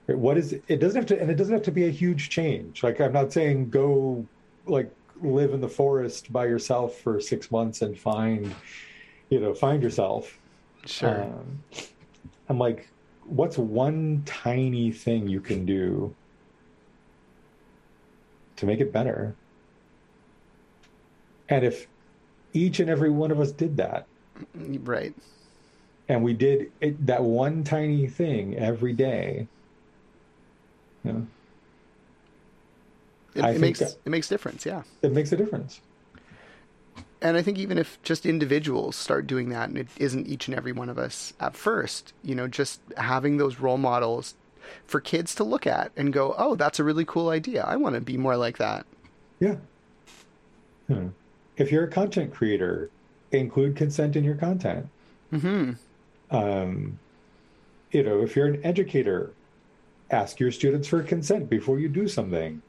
What 0.07 0.37
is 0.37 0.53
it 0.53 0.79
doesn't 0.79 0.95
have 0.95 1.05
to 1.07 1.21
and 1.21 1.29
it 1.29 1.35
doesn't 1.35 1.53
have 1.53 1.63
to 1.63 1.71
be 1.71 1.85
a 1.85 1.91
huge 1.91 2.29
change. 2.29 2.83
Like 2.83 2.99
I'm 2.99 3.13
not 3.13 3.31
saying 3.31 3.69
go 3.69 4.25
like 4.65 4.91
live 5.21 5.53
in 5.53 5.61
the 5.61 5.69
forest 5.69 6.31
by 6.33 6.45
yourself 6.45 6.97
for 6.97 7.19
six 7.19 7.51
months 7.51 7.81
and 7.81 7.97
find 7.97 8.53
you 9.29 9.39
know 9.39 9.53
find 9.53 9.81
yourself. 9.83 10.39
Sure. 10.85 11.23
Um, 11.23 11.63
I'm 12.49 12.59
like, 12.59 12.89
what's 13.25 13.57
one 13.57 14.21
tiny 14.25 14.91
thing 14.91 15.27
you 15.27 15.41
can 15.41 15.65
do 15.65 16.13
to 18.57 18.65
make 18.65 18.79
it 18.79 18.91
better? 18.91 19.35
And 21.49 21.63
if 21.65 21.87
each 22.53 22.79
and 22.79 22.89
every 22.89 23.09
one 23.09 23.31
of 23.31 23.39
us 23.39 23.51
did 23.51 23.77
that, 23.77 24.07
right. 24.83 25.13
and 26.09 26.23
we 26.23 26.33
did 26.33 26.71
it, 26.81 27.05
that 27.05 27.23
one 27.23 27.63
tiny 27.63 28.07
thing 28.07 28.55
every 28.57 28.93
day, 28.93 29.47
you 31.03 31.13
know, 31.13 31.27
It, 33.35 33.43
it 33.43 33.59
makes 33.59 33.79
that- 33.79 33.95
it 34.05 34.09
makes 34.09 34.31
a 34.31 34.33
difference. 34.33 34.65
Yeah. 34.65 34.83
it 35.01 35.11
makes 35.11 35.31
a 35.31 35.37
difference. 35.37 35.81
And 37.21 37.35
I 37.37 37.41
think 37.41 37.57
even 37.57 37.77
if 37.77 38.01
just 38.03 38.25
individuals 38.25 38.95
start 38.95 39.25
doing 39.27 39.49
that, 39.49 39.69
and 39.69 39.77
it 39.77 39.87
isn't 39.97 40.27
each 40.27 40.47
and 40.47 40.55
every 40.55 40.71
one 40.71 40.89
of 40.89 40.97
us 40.97 41.33
at 41.39 41.55
first, 41.55 42.13
you 42.23 42.35
know, 42.35 42.47
just 42.47 42.81
having 42.97 43.37
those 43.37 43.59
role 43.59 43.77
models 43.77 44.35
for 44.85 44.99
kids 44.99 45.33
to 45.35 45.43
look 45.43 45.65
at 45.67 45.91
and 45.97 46.13
go, 46.13 46.33
"Oh, 46.37 46.55
that's 46.55 46.79
a 46.79 46.83
really 46.83 47.05
cool 47.05 47.29
idea. 47.29 47.63
I 47.63 47.75
want 47.77 47.95
to 47.95 48.01
be 48.01 48.17
more 48.17 48.37
like 48.37 48.57
that." 48.57 48.85
Yeah. 49.39 49.55
Hmm. 50.87 51.07
If 51.57 51.71
you're 51.71 51.85
a 51.85 51.89
content 51.91 52.33
creator, 52.33 52.91
include 53.31 53.75
consent 53.75 54.15
in 54.15 54.23
your 54.23 54.35
content. 54.35 54.87
hmm 55.31 55.71
Um, 56.29 56.99
you 57.91 58.03
know, 58.03 58.21
if 58.23 58.35
you're 58.35 58.47
an 58.47 58.65
educator, 58.65 59.37
ask 60.09 60.39
your 60.39 60.51
students 60.51 60.87
for 60.87 61.01
consent 61.03 61.49
before 61.49 61.79
you 61.79 61.89
do 61.89 62.07
something. 62.07 62.61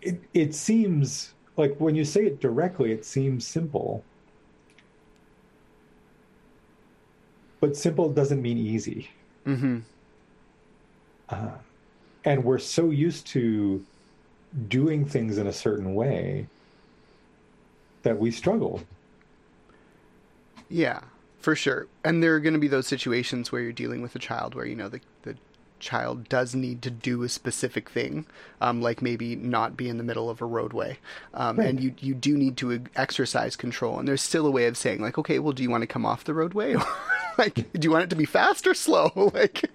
It, 0.00 0.28
it 0.34 0.54
seems 0.54 1.34
like 1.56 1.76
when 1.78 1.94
you 1.94 2.04
say 2.04 2.26
it 2.26 2.40
directly, 2.40 2.92
it 2.92 3.04
seems 3.04 3.46
simple. 3.46 4.04
But 7.60 7.76
simple 7.76 8.12
doesn't 8.12 8.42
mean 8.42 8.58
easy. 8.58 9.08
hmm 9.44 9.78
Uh, 11.28 11.58
and 12.24 12.44
we're 12.44 12.58
so 12.58 12.90
used 12.90 13.26
to 13.28 13.86
doing 14.68 15.06
things 15.06 15.38
in 15.38 15.46
a 15.46 15.52
certain 15.52 15.94
way 15.94 16.50
that 18.02 18.18
we 18.18 18.30
struggle. 18.30 18.82
Yeah, 20.68 21.00
for 21.38 21.54
sure. 21.54 21.86
And 22.04 22.22
there 22.22 22.34
are 22.34 22.40
going 22.40 22.54
to 22.54 22.60
be 22.60 22.68
those 22.68 22.86
situations 22.86 23.52
where 23.52 23.60
you're 23.60 23.72
dealing 23.72 24.02
with 24.02 24.14
a 24.16 24.18
child 24.18 24.54
where 24.54 24.66
you 24.66 24.76
know 24.76 24.88
the 24.88 25.00
the 25.22 25.36
child 25.78 26.28
does 26.28 26.54
need 26.54 26.80
to 26.80 26.90
do 26.90 27.24
a 27.24 27.28
specific 27.28 27.90
thing, 27.90 28.24
um, 28.60 28.80
like 28.80 29.02
maybe 29.02 29.34
not 29.34 29.76
be 29.76 29.88
in 29.88 29.98
the 29.98 30.04
middle 30.04 30.30
of 30.30 30.40
a 30.40 30.46
roadway, 30.46 30.96
um, 31.34 31.58
Right. 31.58 31.68
and 31.68 31.80
you 31.82 31.94
you 31.98 32.14
do 32.14 32.36
need 32.36 32.56
to 32.58 32.84
exercise 32.96 33.56
control. 33.56 33.98
And 33.98 34.06
there's 34.08 34.22
still 34.22 34.46
a 34.46 34.50
way 34.50 34.66
of 34.66 34.76
saying 34.76 35.00
like, 35.00 35.18
okay, 35.18 35.38
well, 35.40 35.52
do 35.52 35.62
you 35.62 35.70
want 35.70 35.82
to 35.82 35.86
come 35.88 36.06
off 36.06 36.24
the 36.24 36.34
roadway, 36.34 36.74
or 36.74 36.84
like, 37.38 37.54
do 37.72 37.80
you 37.86 37.90
want 37.90 38.04
it 38.04 38.10
to 38.10 38.16
be 38.16 38.24
fast 38.24 38.66
or 38.66 38.74
slow? 38.74 39.10
like, 39.34 39.70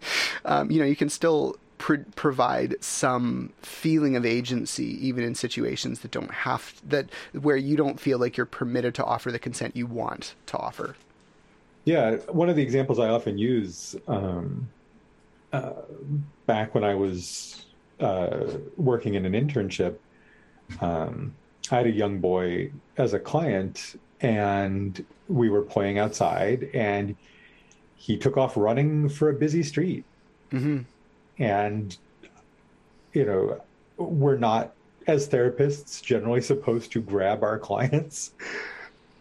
um, 0.45 0.71
you 0.71 0.79
know, 0.79 0.85
you 0.85 0.95
can 0.95 1.09
still. 1.09 1.55
Pro- 1.77 2.03
provide 2.15 2.75
some 2.83 3.53
feeling 3.61 4.15
of 4.15 4.25
agency 4.25 4.97
even 5.07 5.23
in 5.23 5.35
situations 5.35 5.99
that 5.99 6.11
don't 6.11 6.31
have 6.31 6.73
that 6.87 7.09
where 7.33 7.57
you 7.57 7.77
don't 7.77 7.99
feel 7.99 8.17
like 8.17 8.35
you're 8.35 8.47
permitted 8.47 8.95
to 8.95 9.03
offer 9.05 9.31
the 9.31 9.39
consent 9.39 9.75
you 9.75 9.85
want 9.85 10.33
to 10.47 10.57
offer 10.57 10.95
Yeah, 11.85 12.15
one 12.29 12.49
of 12.49 12.55
the 12.55 12.63
examples 12.63 12.97
I 12.99 13.09
often 13.09 13.37
use 13.37 13.95
um, 14.07 14.67
uh, 15.53 15.73
back 16.45 16.73
when 16.75 16.83
I 16.83 16.95
was 16.95 17.65
uh, 17.99 18.57
working 18.75 19.15
in 19.15 19.25
an 19.25 19.33
internship, 19.33 19.97
um, 20.81 21.33
I 21.71 21.75
had 21.75 21.87
a 21.87 21.91
young 21.91 22.19
boy 22.19 22.71
as 22.97 23.13
a 23.13 23.19
client, 23.19 23.95
and 24.21 25.03
we 25.27 25.49
were 25.49 25.61
playing 25.61 25.99
outside, 25.99 26.69
and 26.73 27.15
he 27.95 28.17
took 28.17 28.37
off 28.37 28.55
running 28.57 29.09
for 29.09 29.29
a 29.29 29.33
busy 29.33 29.63
street. 29.63 30.05
hmm 30.51 30.81
And, 31.39 31.95
you 33.13 33.25
know, 33.25 33.61
we're 33.97 34.37
not, 34.37 34.73
as 35.07 35.27
therapists, 35.27 36.01
generally 36.01 36.41
supposed 36.41 36.91
to 36.93 37.01
grab 37.01 37.43
our 37.43 37.59
clients. 37.59 38.31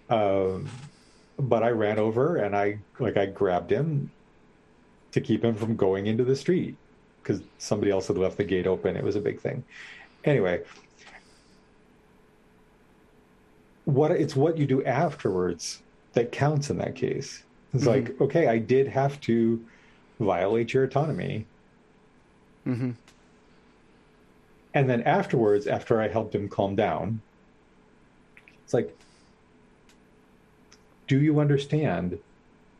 Um, 0.09 0.69
but 1.39 1.63
I 1.63 1.71
ran 1.71 1.99
over 1.99 2.37
and 2.37 2.57
I 2.57 2.79
like 2.99 3.17
I 3.17 3.27
grabbed 3.27 3.71
him 3.71 4.11
to 5.13 5.21
keep 5.21 5.45
him 5.45 5.55
from 5.55 5.77
going 5.77 6.07
into 6.07 6.25
the 6.25 6.37
street 6.37 6.77
because 7.23 7.43
somebody 7.59 7.91
else 7.91 8.07
had 8.07 8.17
left 8.17 8.37
the 8.37 8.45
gate 8.45 8.67
open. 8.67 8.97
It 8.97 9.05
was 9.05 9.17
a 9.17 9.21
big 9.21 9.41
thing. 9.41 9.65
Anyway, 10.25 10.63
what 13.85 14.11
it's 14.11 14.37
what 14.37 14.57
you 14.59 14.67
do 14.67 14.85
afterwards 14.85 15.83
that 16.15 16.33
counts 16.33 16.71
in 16.71 16.79
that 16.79 16.95
case. 16.95 17.43
It's 17.75 17.85
Mhm. 17.85 17.87
like, 17.89 18.21
okay, 18.21 18.47
I 18.47 18.59
did 18.59 18.89
have 18.89 19.21
to 19.23 19.65
violate 20.19 20.73
your 20.73 20.85
autonomy. 20.85 21.47
Hmm 22.67 22.91
And 24.75 24.91
then 24.91 25.03
afterwards, 25.03 25.67
after 25.67 26.01
I 26.01 26.09
helped 26.09 26.35
him 26.35 26.49
calm 26.49 26.77
down, 26.77 27.23
it's 28.65 28.75
like, 28.75 28.99
do 31.09 31.21
you 31.21 31.41
understand? 31.41 32.21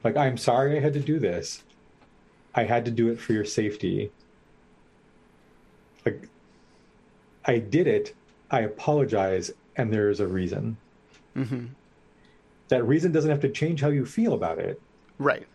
Like, 0.05 0.17
I'm 0.17 0.37
sorry 0.37 0.77
I 0.77 0.81
had 0.81 0.95
to 0.95 1.01
do 1.01 1.19
this. 1.19 1.65
I 2.55 2.65
had 2.65 2.85
to 2.87 2.91
do 2.91 3.09
it 3.11 3.21
for 3.21 3.33
your 3.35 3.45
safety. 3.45 4.15
Like, 6.05 6.31
I 7.45 7.59
did 7.59 7.87
it. 7.87 8.17
I 8.51 8.61
apologize. 8.61 9.51
And 9.77 9.93
there's 9.93 10.21
a 10.21 10.29
reason. 10.29 10.81
hmm 11.35 11.67
That 12.69 12.85
reason 12.87 13.13
doesn't 13.13 13.31
have 13.31 13.41
to 13.41 13.51
change 13.53 13.81
how 13.81 13.89
you 13.91 14.07
feel 14.07 14.33
about 14.35 14.59
it, 14.59 14.83
Right. 15.19 15.49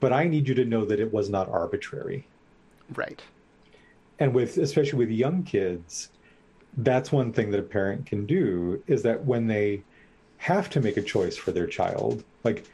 but 0.00 0.12
I 0.12 0.24
need 0.28 0.48
you 0.48 0.54
to 0.56 0.64
know 0.66 0.84
that 0.86 1.00
it 1.00 1.12
was 1.12 1.30
not 1.30 1.48
arbitrary. 1.48 2.31
Right. 2.94 3.22
and 4.18 4.34
with 4.34 4.56
especially 4.58 4.98
with 4.98 5.10
young 5.10 5.42
kids 5.42 6.10
that's 6.78 7.10
one 7.12 7.32
thing 7.32 7.50
that 7.50 7.60
a 7.60 7.62
parent 7.62 8.06
can 8.06 8.24
do 8.26 8.82
is 8.86 9.02
that 9.02 9.24
when 9.24 9.46
they 9.46 9.82
have 10.38 10.68
to 10.70 10.80
make 10.80 10.96
a 10.96 11.02
choice 11.02 11.36
for 11.36 11.52
their 11.52 11.66
child 11.66 12.24
like 12.44 12.64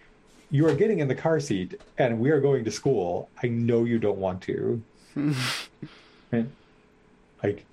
you 0.51 0.66
are 0.66 0.75
getting 0.75 1.01
in 1.01 1.09
the 1.09 1.14
car 1.14 1.38
seat 1.40 1.79
and 1.99 2.18
we 2.18 2.31
are 2.31 2.40
going 2.40 2.64
to 2.64 2.71
school. 2.71 3.29
I 3.42 3.49
know 3.49 3.85
you 3.85 3.99
don't 3.99 4.16
want 4.18 4.40
to. 4.42 4.83
And 6.33 6.51
like 7.42 7.64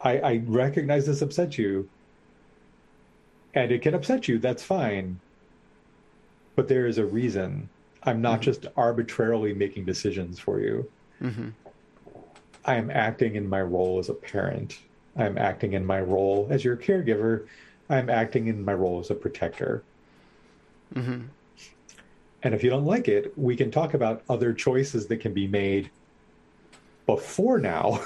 I, 0.00 0.18
I 0.18 0.42
recognize 0.46 1.06
this 1.06 1.20
upsets 1.22 1.58
you 1.58 1.88
and 3.54 3.72
it 3.72 3.82
can 3.82 3.94
upset 3.94 4.28
you 4.28 4.38
that's 4.38 4.62
fine. 4.62 5.18
But 6.56 6.68
there 6.68 6.86
is 6.86 6.98
a 6.98 7.04
reason. 7.04 7.68
I'm 8.04 8.20
not 8.20 8.40
Mhm. 8.40 8.44
just 8.44 8.66
arbitrarily 8.76 9.52
making 9.54 9.84
decisions 9.84 10.38
for 10.38 10.60
you 10.60 10.88
hmm 11.20 11.50
I 12.64 12.76
am 12.76 12.90
acting 12.90 13.36
in 13.36 13.48
my 13.48 13.62
role 13.62 13.98
as 13.98 14.08
a 14.08 14.14
parent. 14.14 14.78
I'm 15.16 15.38
acting 15.38 15.72
in 15.72 15.84
my 15.84 16.00
role 16.00 16.48
as 16.50 16.64
your 16.64 16.76
caregiver. 16.76 17.46
I'm 17.88 18.10
acting 18.10 18.46
in 18.48 18.64
my 18.64 18.74
role 18.74 19.00
as 19.00 19.10
a 19.10 19.14
protector. 19.14 19.84
hmm 20.94 21.22
And 22.42 22.54
if 22.54 22.62
you 22.62 22.70
don't 22.70 22.84
like 22.84 23.08
it, 23.08 23.32
we 23.36 23.56
can 23.56 23.70
talk 23.70 23.94
about 23.94 24.22
other 24.28 24.52
choices 24.52 25.08
that 25.08 25.20
can 25.20 25.34
be 25.34 25.46
made 25.48 25.90
before 27.06 27.58
now, 27.58 28.00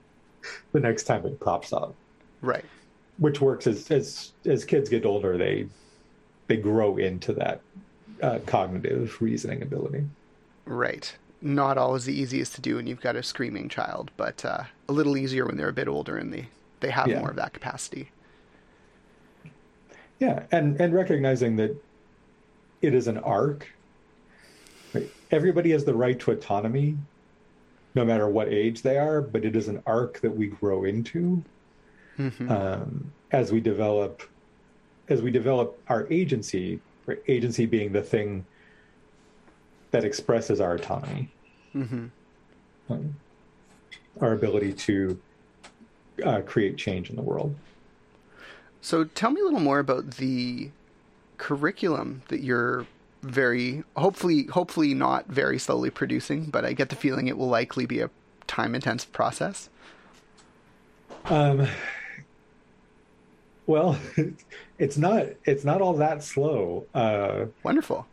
the 0.72 0.80
next 0.80 1.04
time 1.04 1.24
it 1.26 1.38
pops 1.40 1.72
up, 1.72 1.96
Right. 2.40 2.64
which 3.18 3.40
works 3.40 3.66
as 3.66 3.90
as 3.90 4.32
as 4.44 4.64
kids 4.64 4.88
get 4.88 5.06
older, 5.06 5.38
they 5.38 5.68
they 6.48 6.56
grow 6.56 6.96
into 6.96 7.34
that 7.34 7.60
uh, 8.22 8.40
cognitive 8.46 9.16
reasoning 9.20 9.62
ability. 9.62 10.06
Right. 10.66 11.16
Not 11.40 11.78
always 11.78 12.04
the 12.04 12.14
easiest 12.18 12.54
to 12.56 12.60
do 12.60 12.76
when 12.76 12.86
you've 12.86 13.00
got 13.00 13.16
a 13.16 13.22
screaming 13.22 13.68
child, 13.68 14.10
but 14.16 14.44
uh, 14.44 14.64
a 14.88 14.92
little 14.92 15.16
easier 15.16 15.46
when 15.46 15.56
they're 15.56 15.68
a 15.68 15.72
bit 15.72 15.88
older 15.88 16.16
and 16.16 16.32
they, 16.32 16.50
they 16.80 16.90
have 16.90 17.10
Yeah. 17.10 17.20
more 17.20 17.30
of 17.30 17.36
that 17.36 17.52
capacity. 17.52 18.12
Yeah, 20.18 20.46
and 20.50 20.80
and 20.80 20.94
recognizing 20.94 21.56
that 21.56 21.82
it 22.82 22.94
is 22.94 23.08
an 23.08 23.18
arc. 23.18 23.68
Right? 24.92 25.12
Everybody 25.30 25.70
has 25.72 25.84
the 25.84 25.94
right 25.94 26.18
to 26.20 26.32
autonomy, 26.32 26.98
no 27.94 28.04
matter 28.04 28.28
what 28.28 28.48
age 28.48 28.82
they 28.82 28.98
are, 28.98 29.22
but 29.22 29.44
it 29.44 29.56
is 29.56 29.68
an 29.68 29.82
arc 29.86 30.20
that 30.22 30.32
we 30.32 30.48
grow 30.48 30.84
into 30.84 31.46
hmm 32.18 32.50
um, 32.50 33.14
as 33.32 33.52
we 33.52 33.60
develop, 33.60 34.22
as 35.08 35.22
we 35.22 35.30
develop 35.32 35.82
our 35.88 36.08
agency. 36.12 36.82
Right? 37.06 37.18
Agency 37.28 37.66
being 37.66 37.92
the 37.92 38.02
thing 38.02 38.48
that 39.90 40.04
expresses 40.04 40.60
our 40.60 40.74
autonomy, 40.74 41.30
hmm 41.72 42.06
um, 42.88 43.16
our 44.20 44.32
ability 44.32 44.72
to 44.72 45.20
uh, 46.24 46.40
create 46.42 46.76
change 46.76 47.10
in 47.10 47.16
the 47.16 47.22
world. 47.22 47.54
So 48.80 49.04
tell 49.04 49.30
me 49.30 49.40
a 49.40 49.44
little 49.44 49.60
more 49.60 49.78
about 49.78 50.12
the 50.12 50.70
curriculum 51.38 52.22
that 52.28 52.40
you're 52.40 52.86
very 53.22 53.82
hopefully 53.96 54.44
hopefully 54.46 54.94
not 54.94 55.26
very 55.26 55.58
slowly 55.58 55.90
producing, 55.90 56.44
but 56.44 56.64
I 56.64 56.72
get 56.72 56.90
the 56.90 56.96
feeling 56.96 57.28
it 57.28 57.36
will 57.36 57.48
likely 57.48 57.86
be 57.86 58.00
a 58.00 58.10
time 58.46 58.74
intensive 58.74 59.12
process. 59.12 59.68
Um, 61.24 61.66
well, 63.66 63.98
it's 64.78 64.96
not 64.96 65.26
it's 65.44 65.64
not 65.64 65.82
all 65.82 65.94
that 65.94 66.22
slow. 66.22 66.86
Uh, 66.94 67.46
Wonderful. 67.62 68.06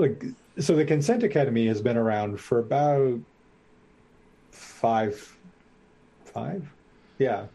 Like 0.00 0.24
so, 0.58 0.74
the 0.74 0.84
Consent 0.84 1.22
Academy 1.22 1.66
has 1.66 1.80
been 1.80 1.96
around 1.96 2.40
for 2.40 2.58
about 2.58 3.20
five, 4.50 5.36
five, 6.24 6.68
yeah, 7.18 7.46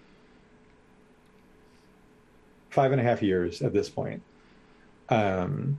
five 2.69 2.91
and 2.91 3.01
a 3.01 3.03
half 3.03 3.21
years 3.21 3.61
at 3.61 3.73
this 3.73 3.89
point. 3.89 4.21
Um, 5.09 5.77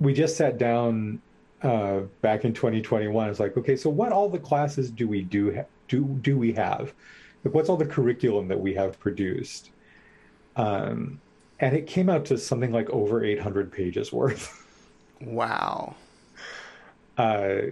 we 0.00 0.12
just 0.12 0.36
sat 0.36 0.58
down 0.58 1.20
uh, 1.62 2.00
back 2.20 2.44
in 2.44 2.52
2021. 2.52 3.30
It's 3.30 3.40
like, 3.40 3.56
okay, 3.56 3.76
so 3.76 3.90
what 3.90 4.12
all 4.12 4.28
the 4.28 4.38
classes 4.38 4.90
do 4.90 5.08
we 5.08 5.22
do 5.22 5.54
ha- 5.54 5.66
do 5.88 6.04
do 6.22 6.38
we 6.38 6.52
have? 6.52 6.92
Like, 7.44 7.54
what's 7.54 7.68
all 7.68 7.76
the 7.76 7.86
curriculum 7.86 8.48
that 8.48 8.60
we 8.60 8.74
have 8.74 8.98
produced? 8.98 9.70
Um, 10.56 11.20
and 11.60 11.74
it 11.74 11.86
came 11.86 12.08
out 12.08 12.24
to 12.26 12.38
something 12.38 12.72
like 12.72 12.88
over 12.90 13.24
800 13.24 13.72
pages 13.72 14.12
worth. 14.12 14.66
Wow. 15.20 15.94
Uh, 17.18 17.70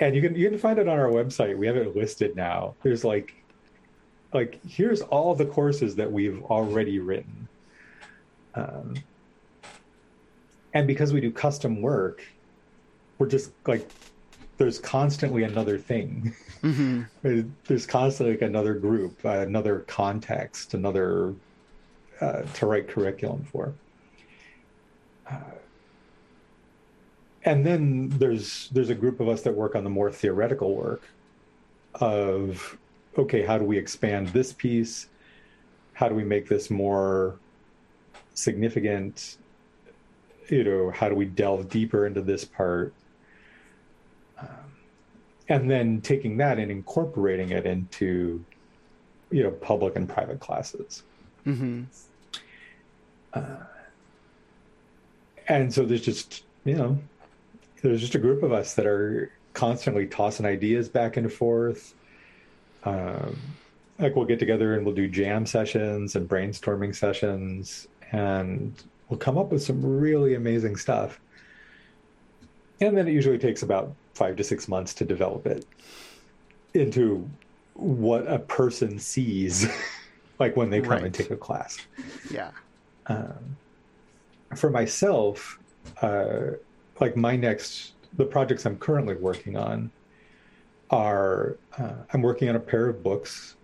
and 0.00 0.16
you 0.16 0.20
can 0.20 0.34
you 0.34 0.48
can 0.50 0.58
find 0.58 0.80
it 0.80 0.88
on 0.88 0.98
our 0.98 1.10
website. 1.10 1.56
We 1.56 1.68
have 1.68 1.76
it 1.76 1.94
listed 1.94 2.34
now. 2.34 2.74
There's 2.82 3.04
like 3.04 3.34
like 4.32 4.58
here's 4.66 5.00
all 5.02 5.34
the 5.36 5.46
courses 5.46 5.94
that 5.94 6.10
we've 6.10 6.42
already 6.42 6.98
written. 6.98 7.46
Um, 8.56 8.96
and 10.74 10.88
because 10.88 11.12
we 11.12 11.20
do 11.20 11.30
custom 11.30 11.80
work, 11.80 12.22
we're 13.18 13.28
just 13.28 13.52
like 13.66 13.88
there's 14.58 14.78
constantly 14.78 15.44
another 15.44 15.78
thing. 15.78 16.34
Mm-hmm. 16.62 17.02
there's 17.66 17.86
constantly 17.86 18.34
like 18.34 18.42
another 18.42 18.74
group, 18.74 19.24
uh, 19.24 19.38
another 19.38 19.80
context, 19.86 20.74
another 20.74 21.34
uh, 22.20 22.42
to 22.42 22.66
write 22.66 22.88
curriculum 22.88 23.44
for. 23.44 23.74
Uh, 25.30 25.36
and 27.44 27.64
then 27.64 28.08
there's 28.10 28.68
there's 28.70 28.90
a 28.90 28.94
group 28.94 29.20
of 29.20 29.28
us 29.28 29.42
that 29.42 29.54
work 29.54 29.74
on 29.74 29.84
the 29.84 29.90
more 29.90 30.10
theoretical 30.10 30.74
work 30.74 31.02
of 31.94 32.76
okay, 33.16 33.42
how 33.42 33.58
do 33.58 33.64
we 33.64 33.76
expand 33.76 34.28
this 34.28 34.52
piece? 34.52 35.08
How 35.92 36.08
do 36.08 36.14
we 36.14 36.24
make 36.24 36.48
this 36.48 36.70
more 36.70 37.38
significant? 38.34 39.38
You 40.48 40.64
know, 40.64 40.90
how 40.90 41.08
do 41.08 41.14
we 41.14 41.26
delve 41.26 41.68
deeper 41.68 42.06
into 42.06 42.22
this 42.22 42.44
part? 42.44 42.94
Um, 44.40 44.48
and 45.48 45.70
then 45.70 46.00
taking 46.00 46.36
that 46.38 46.58
and 46.58 46.70
incorporating 46.70 47.50
it 47.50 47.66
into, 47.66 48.44
you 49.30 49.42
know, 49.42 49.50
public 49.50 49.96
and 49.96 50.08
private 50.08 50.40
classes. 50.40 51.02
Mm-hmm. 51.48 51.82
Uh, 53.32 53.56
and 55.48 55.72
so 55.72 55.84
there's 55.84 56.02
just, 56.02 56.44
you 56.64 56.74
know, 56.74 56.98
there's 57.82 58.00
just 58.00 58.14
a 58.14 58.18
group 58.18 58.42
of 58.42 58.52
us 58.52 58.74
that 58.74 58.86
are 58.86 59.32
constantly 59.54 60.06
tossing 60.06 60.46
ideas 60.46 60.88
back 60.88 61.16
and 61.16 61.32
forth. 61.32 61.94
Um, 62.84 63.36
like 63.98 64.14
we'll 64.14 64.24
get 64.24 64.38
together 64.38 64.74
and 64.74 64.84
we'll 64.84 64.94
do 64.94 65.08
jam 65.08 65.46
sessions 65.46 66.14
and 66.14 66.28
brainstorming 66.28 66.94
sessions, 66.94 67.88
and 68.12 68.80
we'll 69.08 69.18
come 69.18 69.36
up 69.36 69.50
with 69.50 69.62
some 69.62 69.84
really 69.84 70.34
amazing 70.34 70.76
stuff. 70.76 71.20
And 72.80 72.96
then 72.96 73.08
it 73.08 73.12
usually 73.12 73.38
takes 73.38 73.62
about 73.62 73.92
five 74.14 74.36
to 74.36 74.44
six 74.44 74.68
months 74.68 74.94
to 74.94 75.04
develop 75.04 75.46
it 75.46 75.66
into 76.74 77.28
what 77.74 78.26
a 78.28 78.38
person 78.38 78.98
sees, 78.98 79.66
like 80.38 80.56
when 80.56 80.70
they 80.70 80.80
come 80.80 80.90
Right. 80.92 81.04
and 81.04 81.14
take 81.14 81.30
a 81.30 81.36
class 81.36 81.78
Yeah. 82.30 82.50
um, 83.06 83.56
for 84.56 84.70
myself, 84.70 85.58
uh, 86.02 86.52
like 87.00 87.16
my 87.16 87.36
next, 87.36 87.92
the 88.16 88.24
projects 88.24 88.64
I'm 88.66 88.78
currently 88.78 89.14
working 89.14 89.56
on 89.56 89.90
are 90.90 91.56
uh, 91.78 91.92
I'm 92.12 92.22
working 92.22 92.48
on 92.48 92.56
a 92.56 92.60
pair 92.60 92.88
of 92.88 93.02
books. 93.02 93.56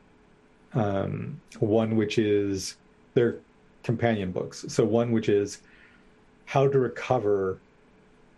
Um, 0.75 1.41
one 1.61 1.97
which 1.97 2.19
is 2.19 2.77
they're 3.15 3.37
companion 3.83 4.33
books. 4.33 4.65
So 4.69 4.85
one 4.85 5.13
which 5.13 5.29
is 5.29 5.61
how 6.47 6.69
to 6.69 6.79
recover 6.79 7.59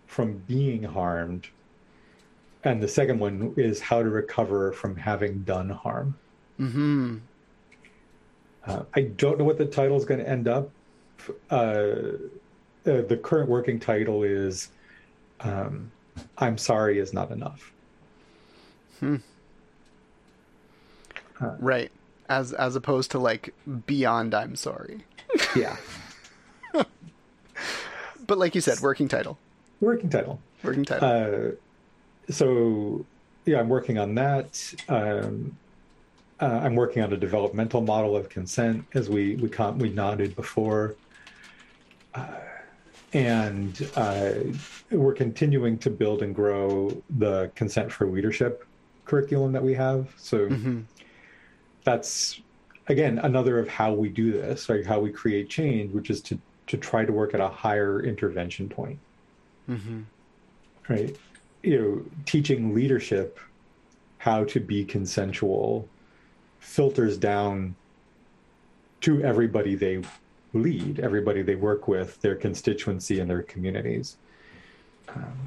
from 0.07 0.39
being 0.47 0.83
harmed, 0.83 1.49
and 2.63 2.81
the 2.83 2.89
second 2.89 3.19
one 3.19 3.55
is 3.57 3.81
how 3.81 4.03
to 4.03 4.09
recover 4.11 4.73
from 4.73 4.95
having 4.97 5.43
done 5.45 5.71
harm. 5.71 6.17
Mm-hmm. 6.61 7.17
Uh, 8.67 8.83
I 8.95 9.03
don't 9.03 9.39
know 9.39 9.45
what 9.45 9.59
the 9.59 9.67
title 9.67 9.97
is 9.97 10.05
going 10.05 10.21
to 10.21 10.29
end 10.29 10.49
up. 10.49 10.71
Uh, 11.51 11.55
uh, 11.55 13.03
the 13.03 13.19
current 13.23 13.49
working 13.49 13.79
title 13.81 14.23
is 14.23 14.69
um, 15.41 15.91
"I'm 16.39 16.59
sorry 16.59 16.99
is 16.99 17.13
not 17.13 17.31
enough." 17.31 17.73
Hmm. 19.01 19.17
Right. 21.41 21.91
As 22.29 22.53
as 22.53 22.75
opposed 22.77 23.11
to 23.13 23.19
like 23.19 23.55
beyond 23.87 24.35
I'm 24.35 24.57
sorry. 24.57 25.05
Yeah, 25.55 25.77
But 28.27 28.39
like 28.39 28.55
you 28.55 28.61
said, 28.61 28.81
working 28.81 29.07
title. 29.09 29.39
working 29.81 30.11
title. 30.11 30.41
Working 30.65 30.85
title. 30.85 31.09
Uh, 31.09 32.33
so, 32.33 33.05
yeah, 33.45 33.61
I'm 33.61 33.69
working 33.69 33.99
on 33.99 34.15
that. 34.17 34.75
Um, 34.89 35.57
uh, 36.41 36.61
I'm 36.63 36.75
working 36.75 37.03
on 37.03 37.13
a 37.13 37.17
developmental 37.17 37.81
model 37.81 38.17
of 38.17 38.29
consent, 38.29 38.87
as 38.95 39.09
we 39.09 39.37
we 39.37 39.49
we 39.77 39.91
nodded 39.91 40.37
before, 40.37 40.97
uh, 42.15 42.41
and 43.13 43.91
uh, 43.97 44.33
we're 44.91 45.15
continuing 45.15 45.79
to 45.79 45.91
build 45.91 46.23
and 46.23 46.35
grow 46.35 47.03
the 47.19 47.51
consent 47.55 47.91
for 47.91 48.07
leadership 48.07 48.65
curriculum 49.05 49.53
that 49.53 49.63
we 49.63 49.75
have. 49.75 50.13
So 50.17 50.49
Mhm. 50.49 50.85
that's 51.85 52.41
again 52.89 53.19
another 53.19 53.59
of 53.59 53.69
how 53.69 53.95
we 53.95 54.09
do 54.09 54.33
this, 54.33 54.69
right? 54.69 54.85
How 54.85 55.01
we 55.01 55.11
create 55.11 55.49
change, 55.49 55.93
which 55.93 56.11
is 56.11 56.21
to 56.23 56.39
to 56.67 56.77
try 56.77 57.05
to 57.05 57.13
work 57.13 57.33
at 57.33 57.41
a 57.41 57.49
higher 57.49 58.03
intervention 58.03 58.69
point 58.69 58.99
Mm-hmm. 59.71 60.03
right 60.89 61.17
you 61.63 61.79
know 61.81 62.05
teaching 62.25 62.73
leadership 62.75 63.39
how 64.19 64.45
to 64.45 64.61
be 64.61 64.85
consensual 64.85 65.89
filters 66.67 67.17
down 67.17 67.75
to 69.01 69.23
everybody 69.23 69.75
they 69.77 70.03
lead 70.53 70.99
everybody 71.01 71.41
they 71.43 71.55
work 71.55 71.87
with 71.87 72.21
their 72.23 72.35
constituency 72.35 73.21
and 73.21 73.31
their 73.31 73.43
communities 73.43 74.17
um, 75.15 75.39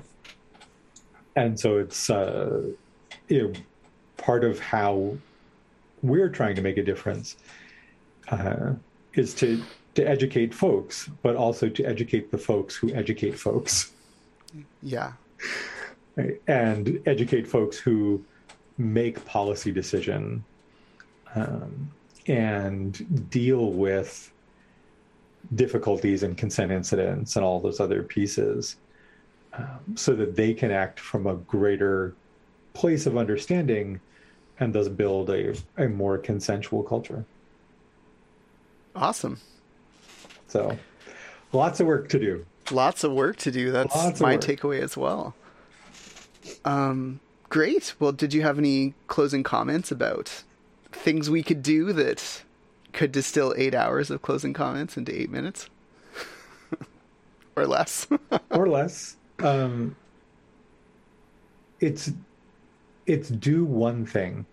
and 1.35 1.59
so 1.59 1.77
it's 1.77 2.09
uh, 2.09 2.61
you 3.27 3.43
know 3.43 3.53
part 4.17 4.43
of 4.45 4.59
how 4.59 5.17
we're 6.01 6.29
trying 6.29 6.55
to 6.55 6.61
make 6.61 6.77
a 6.77 6.83
difference 6.83 7.35
uh, 8.29 8.71
is 9.13 9.33
to 9.33 9.61
to 9.95 10.07
educate 10.07 10.53
folks 10.53 11.09
but 11.21 11.35
also 11.35 11.67
to 11.67 11.83
educate 11.83 12.31
the 12.31 12.37
folks 12.37 12.75
who 12.75 12.93
educate 12.93 13.37
folks 13.37 13.91
Yeah. 14.81 15.11
right? 16.15 16.39
and 16.47 17.01
educate 17.05 17.45
folks 17.45 17.77
who 17.77 18.23
make 18.77 19.23
policy 19.25 19.71
decision 19.73 20.45
um, 21.35 21.91
and 22.27 23.29
deal 23.29 23.71
with 23.71 24.31
difficulties 25.55 26.23
and 26.23 26.37
consent 26.37 26.71
incidents 26.71 27.35
and 27.35 27.45
all 27.45 27.59
those 27.59 27.79
other 27.79 28.03
pieces 28.03 28.75
um, 29.53 29.79
so 29.95 30.13
that 30.15 30.35
they 30.35 30.53
can 30.53 30.69
act 30.71 30.99
from 30.99 31.25
a 31.27 31.35
greater 31.35 32.13
place 32.73 33.05
of 33.05 33.17
understanding 33.17 33.99
and 34.59 34.73
thus 34.73 34.87
build 34.87 35.29
a, 35.29 35.55
a 35.77 35.87
more 35.87 36.17
consensual 36.17 36.83
culture 36.83 37.25
Awesome. 38.95 39.39
so 40.47 40.77
lots 41.53 41.79
of 41.79 41.87
work 41.87 42.09
to 42.09 42.19
do 42.19 42.45
Lots 42.71 43.03
of 43.03 43.13
work 43.13 43.37
to 43.37 43.49
do. 43.51 43.71
That's 43.71 44.21
my 44.21 44.33
work. 44.33 44.41
takeaway 44.41 44.79
as 44.81 44.95
well. 44.95 45.33
Um, 46.63 47.19
great. 47.49 47.95
Well, 47.99 48.11
did 48.11 48.31
you 48.31 48.43
have 48.43 48.59
any 48.59 48.93
closing 49.07 49.41
comments 49.41 49.91
about 49.91 50.43
things 50.99 51.29
we 51.29 51.43
could 51.43 51.63
do 51.63 51.93
that 51.93 52.43
could 52.93 53.11
distill 53.11 53.53
eight 53.57 53.73
hours 53.73 54.09
of 54.09 54.21
closing 54.21 54.53
comments 54.53 54.97
into 54.97 55.17
eight 55.17 55.29
minutes 55.29 55.69
or 57.55 57.65
less? 57.65 58.07
or 58.51 58.67
less. 58.67 59.15
Um, 59.39 59.95
it's 61.79 62.11
it's 63.05 63.29
do 63.29 63.65
one 63.65 64.05
thing. 64.05 64.45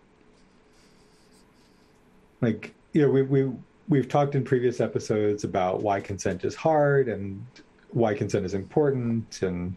Like 2.41 2.75
you 2.93 3.03
know, 3.03 3.11
we 3.11 3.23
we 3.23 3.51
we've 3.89 4.09
talked 4.09 4.35
in 4.35 4.45
previous 4.45 4.81
episodes 4.81 5.45
about 5.45 5.83
why 5.83 6.01
consent 6.01 6.45
is 6.45 6.55
hard 6.55 7.09
and 7.09 7.45
why 7.91 8.15
consent 8.15 8.45
is 8.45 8.55
important 8.55 9.43
and 9.43 9.77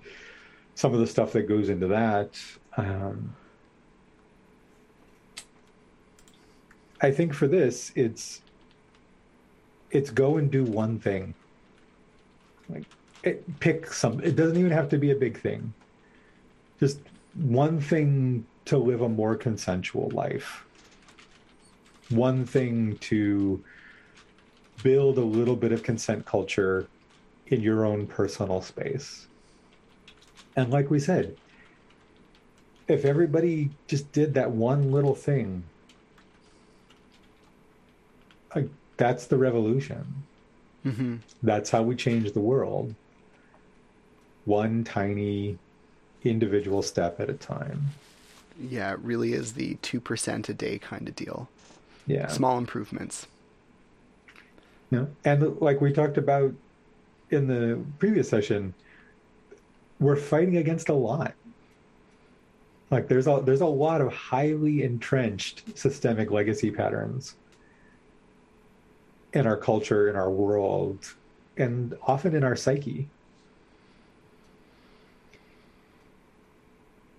some 0.75 0.93
of 0.93 0.99
the 0.99 1.07
stuff 1.07 1.31
that 1.33 1.43
goes 1.43 1.69
into 1.69 1.87
that. 1.87 2.39
Um, 2.77 3.35
I 7.01 7.11
think 7.11 7.33
for 7.33 7.47
this, 7.47 7.91
it's 7.95 8.41
it's 9.91 10.09
go 10.09 10.37
and 10.37 10.51
do 10.51 10.63
one 10.63 10.99
thing. 10.99 11.33
Like 12.69 12.85
it, 13.23 13.59
pick 13.59 13.91
some. 13.91 14.19
It 14.21 14.35
doesn't 14.35 14.57
even 14.57 14.71
have 14.71 14.89
to 14.89 14.97
be 14.97 15.11
a 15.11 15.15
big 15.15 15.39
thing. 15.39 15.73
Just 16.79 16.99
one 17.33 17.79
thing 17.79 18.45
to 18.65 18.77
live 18.77 19.01
a 19.01 19.09
more 19.09 19.35
consensual 19.35 20.09
life. 20.11 20.65
One 22.09 22.45
thing 22.45 22.97
to 22.97 23.63
build 24.83 25.17
a 25.17 25.23
little 25.23 25.55
bit 25.55 25.71
of 25.71 25.83
consent 25.83 26.25
culture 26.25 26.87
in 27.47 27.61
your 27.61 27.85
own 27.85 28.07
personal 28.07 28.61
space. 28.61 29.27
And 30.55 30.71
like 30.71 30.89
we 30.89 30.99
said, 30.99 31.35
if 32.87 33.05
everybody 33.05 33.69
just 33.87 34.11
did 34.11 34.33
that 34.33 34.51
one 34.51 34.91
little 34.91 35.15
thing, 35.15 35.63
that's 38.97 39.27
the 39.27 39.37
revolution. 39.37 40.05
mm-hmm. 40.85 41.15
That's 41.41 41.69
how 41.69 41.83
we 41.83 41.95
change 41.95 42.33
the 42.33 42.41
world. 42.41 42.93
one 44.45 44.83
tiny 44.83 45.57
individual 46.23 46.81
step 46.81 47.19
at 47.19 47.29
a 47.29 47.33
time. 47.33 47.85
Yeah, 48.59 48.91
it 48.93 48.99
really 48.99 49.33
is 49.33 49.53
the 49.53 49.75
2% 49.75 50.49
a 50.49 50.53
day 50.53 50.79
kind 50.79 51.07
of 51.07 51.15
deal. 51.15 51.47
Yeah. 52.07 52.27
Small 52.27 52.57
improvements. 52.57 53.27
Yeah. 54.91 55.05
And 55.23 55.61
like 55.61 55.79
we 55.79 55.93
talked 55.93 56.17
about 56.17 56.53
in 57.29 57.47
the 57.47 57.79
previous 57.99 58.27
session, 58.27 58.73
we're 59.99 60.15
fighting 60.15 60.57
against 60.57 60.89
a 60.89 60.93
lot. 60.93 61.33
Like 62.89 63.07
there's 63.07 63.27
a 63.27 63.41
there's 63.45 63.61
a 63.61 63.67
lot 63.67 64.01
of 64.01 64.11
highly 64.11 64.81
entrenched 64.81 65.77
systemic 65.77 66.31
legacy 66.31 66.71
patterns 66.71 67.35
in 69.33 69.45
our 69.45 69.57
culture, 69.57 70.09
in 70.09 70.15
our 70.15 70.29
world, 70.29 71.13
and 71.57 71.95
often 72.07 72.35
in 72.35 72.43
our 72.43 72.55
psyche. 72.55 73.07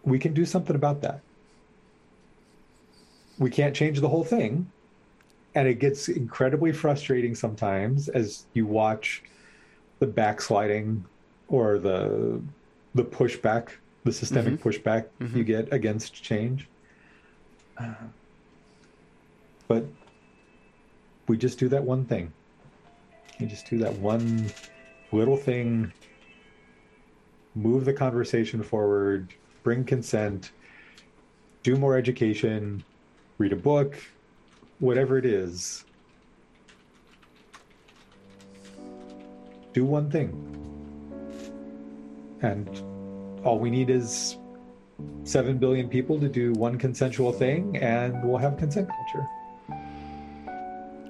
We 0.05 0.19
can 0.19 0.33
do 0.33 0.45
something 0.45 0.75
about 0.75 1.03
that. 1.03 1.21
We 3.39 3.51
can't 3.51 3.75
change 3.75 4.01
the 4.01 4.09
whole 4.09 4.25
thing. 4.25 4.71
And 5.55 5.67
it 5.67 5.75
gets 5.75 6.09
incredibly 6.09 6.73
frustrating 6.73 7.35
sometimes 7.35 8.09
as 8.09 8.47
you 8.55 8.67
watch 8.67 9.23
the 9.99 10.07
backsliding 10.07 11.05
or 11.49 11.79
the 11.79 12.41
the 12.95 13.05
pushback, 13.05 13.71
the 14.05 14.13
systemic 14.13 14.55
mm-hmm. 14.55 14.69
pushback 14.69 15.07
mm-hmm. 15.21 15.37
you 15.37 15.45
get 15.45 15.73
against 15.73 16.15
change. 16.15 16.69
Uh, 17.79 17.95
but 19.69 19.85
we 21.31 21.37
just 21.37 21.61
do 21.61 21.69
that 21.69 21.85
one 21.85 22.05
thing. 22.05 22.33
We 23.39 23.47
just 23.47 23.71
do 23.71 23.79
that 23.79 23.97
one 24.01 24.51
little 25.13 25.37
thing, 25.37 25.93
move 27.55 27.85
the 27.85 27.93
conversation 27.93 28.65
forward, 28.65 29.33
bring 29.63 29.85
consent, 29.85 30.51
do 31.63 31.77
more 31.77 31.97
education, 31.97 32.83
read 33.39 33.53
a 33.53 33.57
book, 33.57 33.97
whatever 34.81 35.19
it 35.19 35.25
is. 35.25 35.85
Do 39.73 39.85
one 39.85 40.11
thing. 40.11 40.31
And 42.43 42.69
all 43.45 43.61
we 43.61 43.71
need 43.71 43.89
is 43.89 44.37
7 45.23 45.59
billion 45.59 45.89
people 45.89 46.19
to 46.19 46.29
do 46.29 46.53
one 46.55 46.77
consensual 46.77 47.33
thing, 47.33 47.77
and 47.77 48.21
we'll 48.29 48.39
have 48.39 48.57
consent 48.57 48.89
culture. 48.89 49.29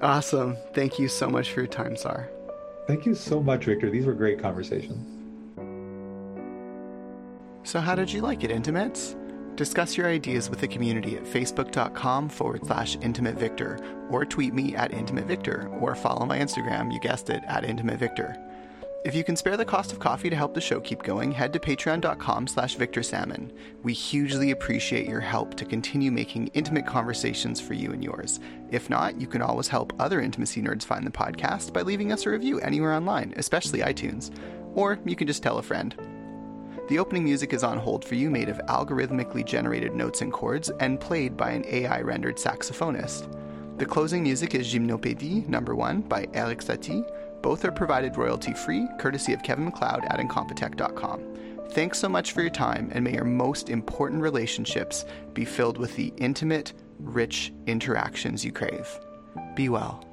Awesome. 0.02 0.56
Thank 0.72 0.98
you 0.98 1.08
so 1.08 1.28
much 1.28 1.52
for 1.52 1.60
your 1.60 1.66
time, 1.66 1.96
Sar. 1.96 2.30
Thank 2.86 3.04
you 3.04 3.14
so 3.14 3.42
much, 3.42 3.66
Victor. 3.66 3.90
These 3.90 4.06
were 4.06 4.14
great 4.14 4.40
conversations. 4.40 5.06
So, 7.62 7.80
how 7.80 7.94
did 7.94 8.10
you 8.10 8.22
like 8.22 8.42
it, 8.42 8.50
Intimates? 8.50 9.16
Discuss 9.56 9.96
your 9.96 10.06
ideas 10.06 10.48
with 10.48 10.60
the 10.60 10.68
community 10.68 11.16
at 11.16 11.24
facebook.com 11.24 12.30
forward 12.30 12.64
slash 12.64 12.96
intimate 13.02 13.36
victor, 13.36 13.78
or 14.08 14.24
tweet 14.24 14.54
me 14.54 14.74
at 14.74 14.94
intimate 14.94 15.26
victor, 15.26 15.68
or 15.80 15.94
follow 15.94 16.24
my 16.24 16.38
Instagram, 16.38 16.90
you 16.90 16.98
guessed 17.00 17.28
it, 17.28 17.42
at 17.46 17.64
intimate 17.64 17.98
victor. 17.98 18.34
If 19.02 19.14
you 19.14 19.24
can 19.24 19.34
spare 19.34 19.56
the 19.56 19.64
cost 19.64 19.92
of 19.92 19.98
coffee 19.98 20.28
to 20.28 20.36
help 20.36 20.52
the 20.52 20.60
show 20.60 20.78
keep 20.78 21.02
going, 21.02 21.32
head 21.32 21.54
to 21.54 21.58
patreon.com 21.58 22.46
slash 22.46 22.76
victorsalmon. 22.76 23.50
We 23.82 23.94
hugely 23.94 24.50
appreciate 24.50 25.08
your 25.08 25.20
help 25.20 25.54
to 25.56 25.64
continue 25.64 26.12
making 26.12 26.48
intimate 26.48 26.84
conversations 26.84 27.62
for 27.62 27.72
you 27.72 27.92
and 27.92 28.04
yours. 28.04 28.40
If 28.70 28.90
not, 28.90 29.18
you 29.18 29.26
can 29.26 29.40
always 29.40 29.68
help 29.68 29.94
other 29.98 30.20
intimacy 30.20 30.60
nerds 30.60 30.84
find 30.84 31.06
the 31.06 31.10
podcast 31.10 31.72
by 31.72 31.80
leaving 31.80 32.12
us 32.12 32.26
a 32.26 32.30
review 32.30 32.60
anywhere 32.60 32.92
online, 32.92 33.32
especially 33.38 33.80
iTunes. 33.80 34.36
Or 34.74 34.98
you 35.06 35.16
can 35.16 35.26
just 35.26 35.42
tell 35.42 35.56
a 35.56 35.62
friend. 35.62 35.94
The 36.90 36.98
opening 36.98 37.24
music 37.24 37.54
is 37.54 37.64
on 37.64 37.78
hold 37.78 38.04
for 38.04 38.16
you, 38.16 38.28
made 38.28 38.50
of 38.50 38.60
algorithmically 38.68 39.46
generated 39.46 39.94
notes 39.94 40.20
and 40.20 40.30
chords, 40.30 40.68
and 40.78 41.00
played 41.00 41.38
by 41.38 41.52
an 41.52 41.64
AI 41.66 42.02
rendered 42.02 42.36
saxophonist. 42.36 43.34
The 43.78 43.86
closing 43.86 44.22
music 44.22 44.54
is 44.54 44.70
Gymnopédie 44.70 45.48
number 45.48 45.74
1 45.74 46.02
by 46.02 46.28
Erik 46.34 46.58
Satie 46.58 47.10
both 47.42 47.64
are 47.64 47.72
provided 47.72 48.16
royalty 48.16 48.53
free, 48.53 48.88
courtesy 48.98 49.33
of 49.33 49.42
Kevin 49.42 49.64
MacLeod 49.66 50.05
at 50.07 50.18
Incompetech.com. 50.18 51.22
Thanks 51.70 51.98
so 51.98 52.09
much 52.09 52.33
for 52.33 52.40
your 52.40 52.50
time, 52.50 52.90
and 52.92 53.05
may 53.05 53.12
your 53.12 53.24
most 53.24 53.70
important 53.70 54.22
relationships 54.22 55.05
be 55.35 55.44
filled 55.44 55.79
with 55.79 55.94
the 55.96 56.12
intimate, 56.16 56.72
rich 56.98 57.53
interactions 57.66 58.44
you 58.44 58.53
crave. 58.53 58.88
Be 59.55 59.68
well. 59.68 60.10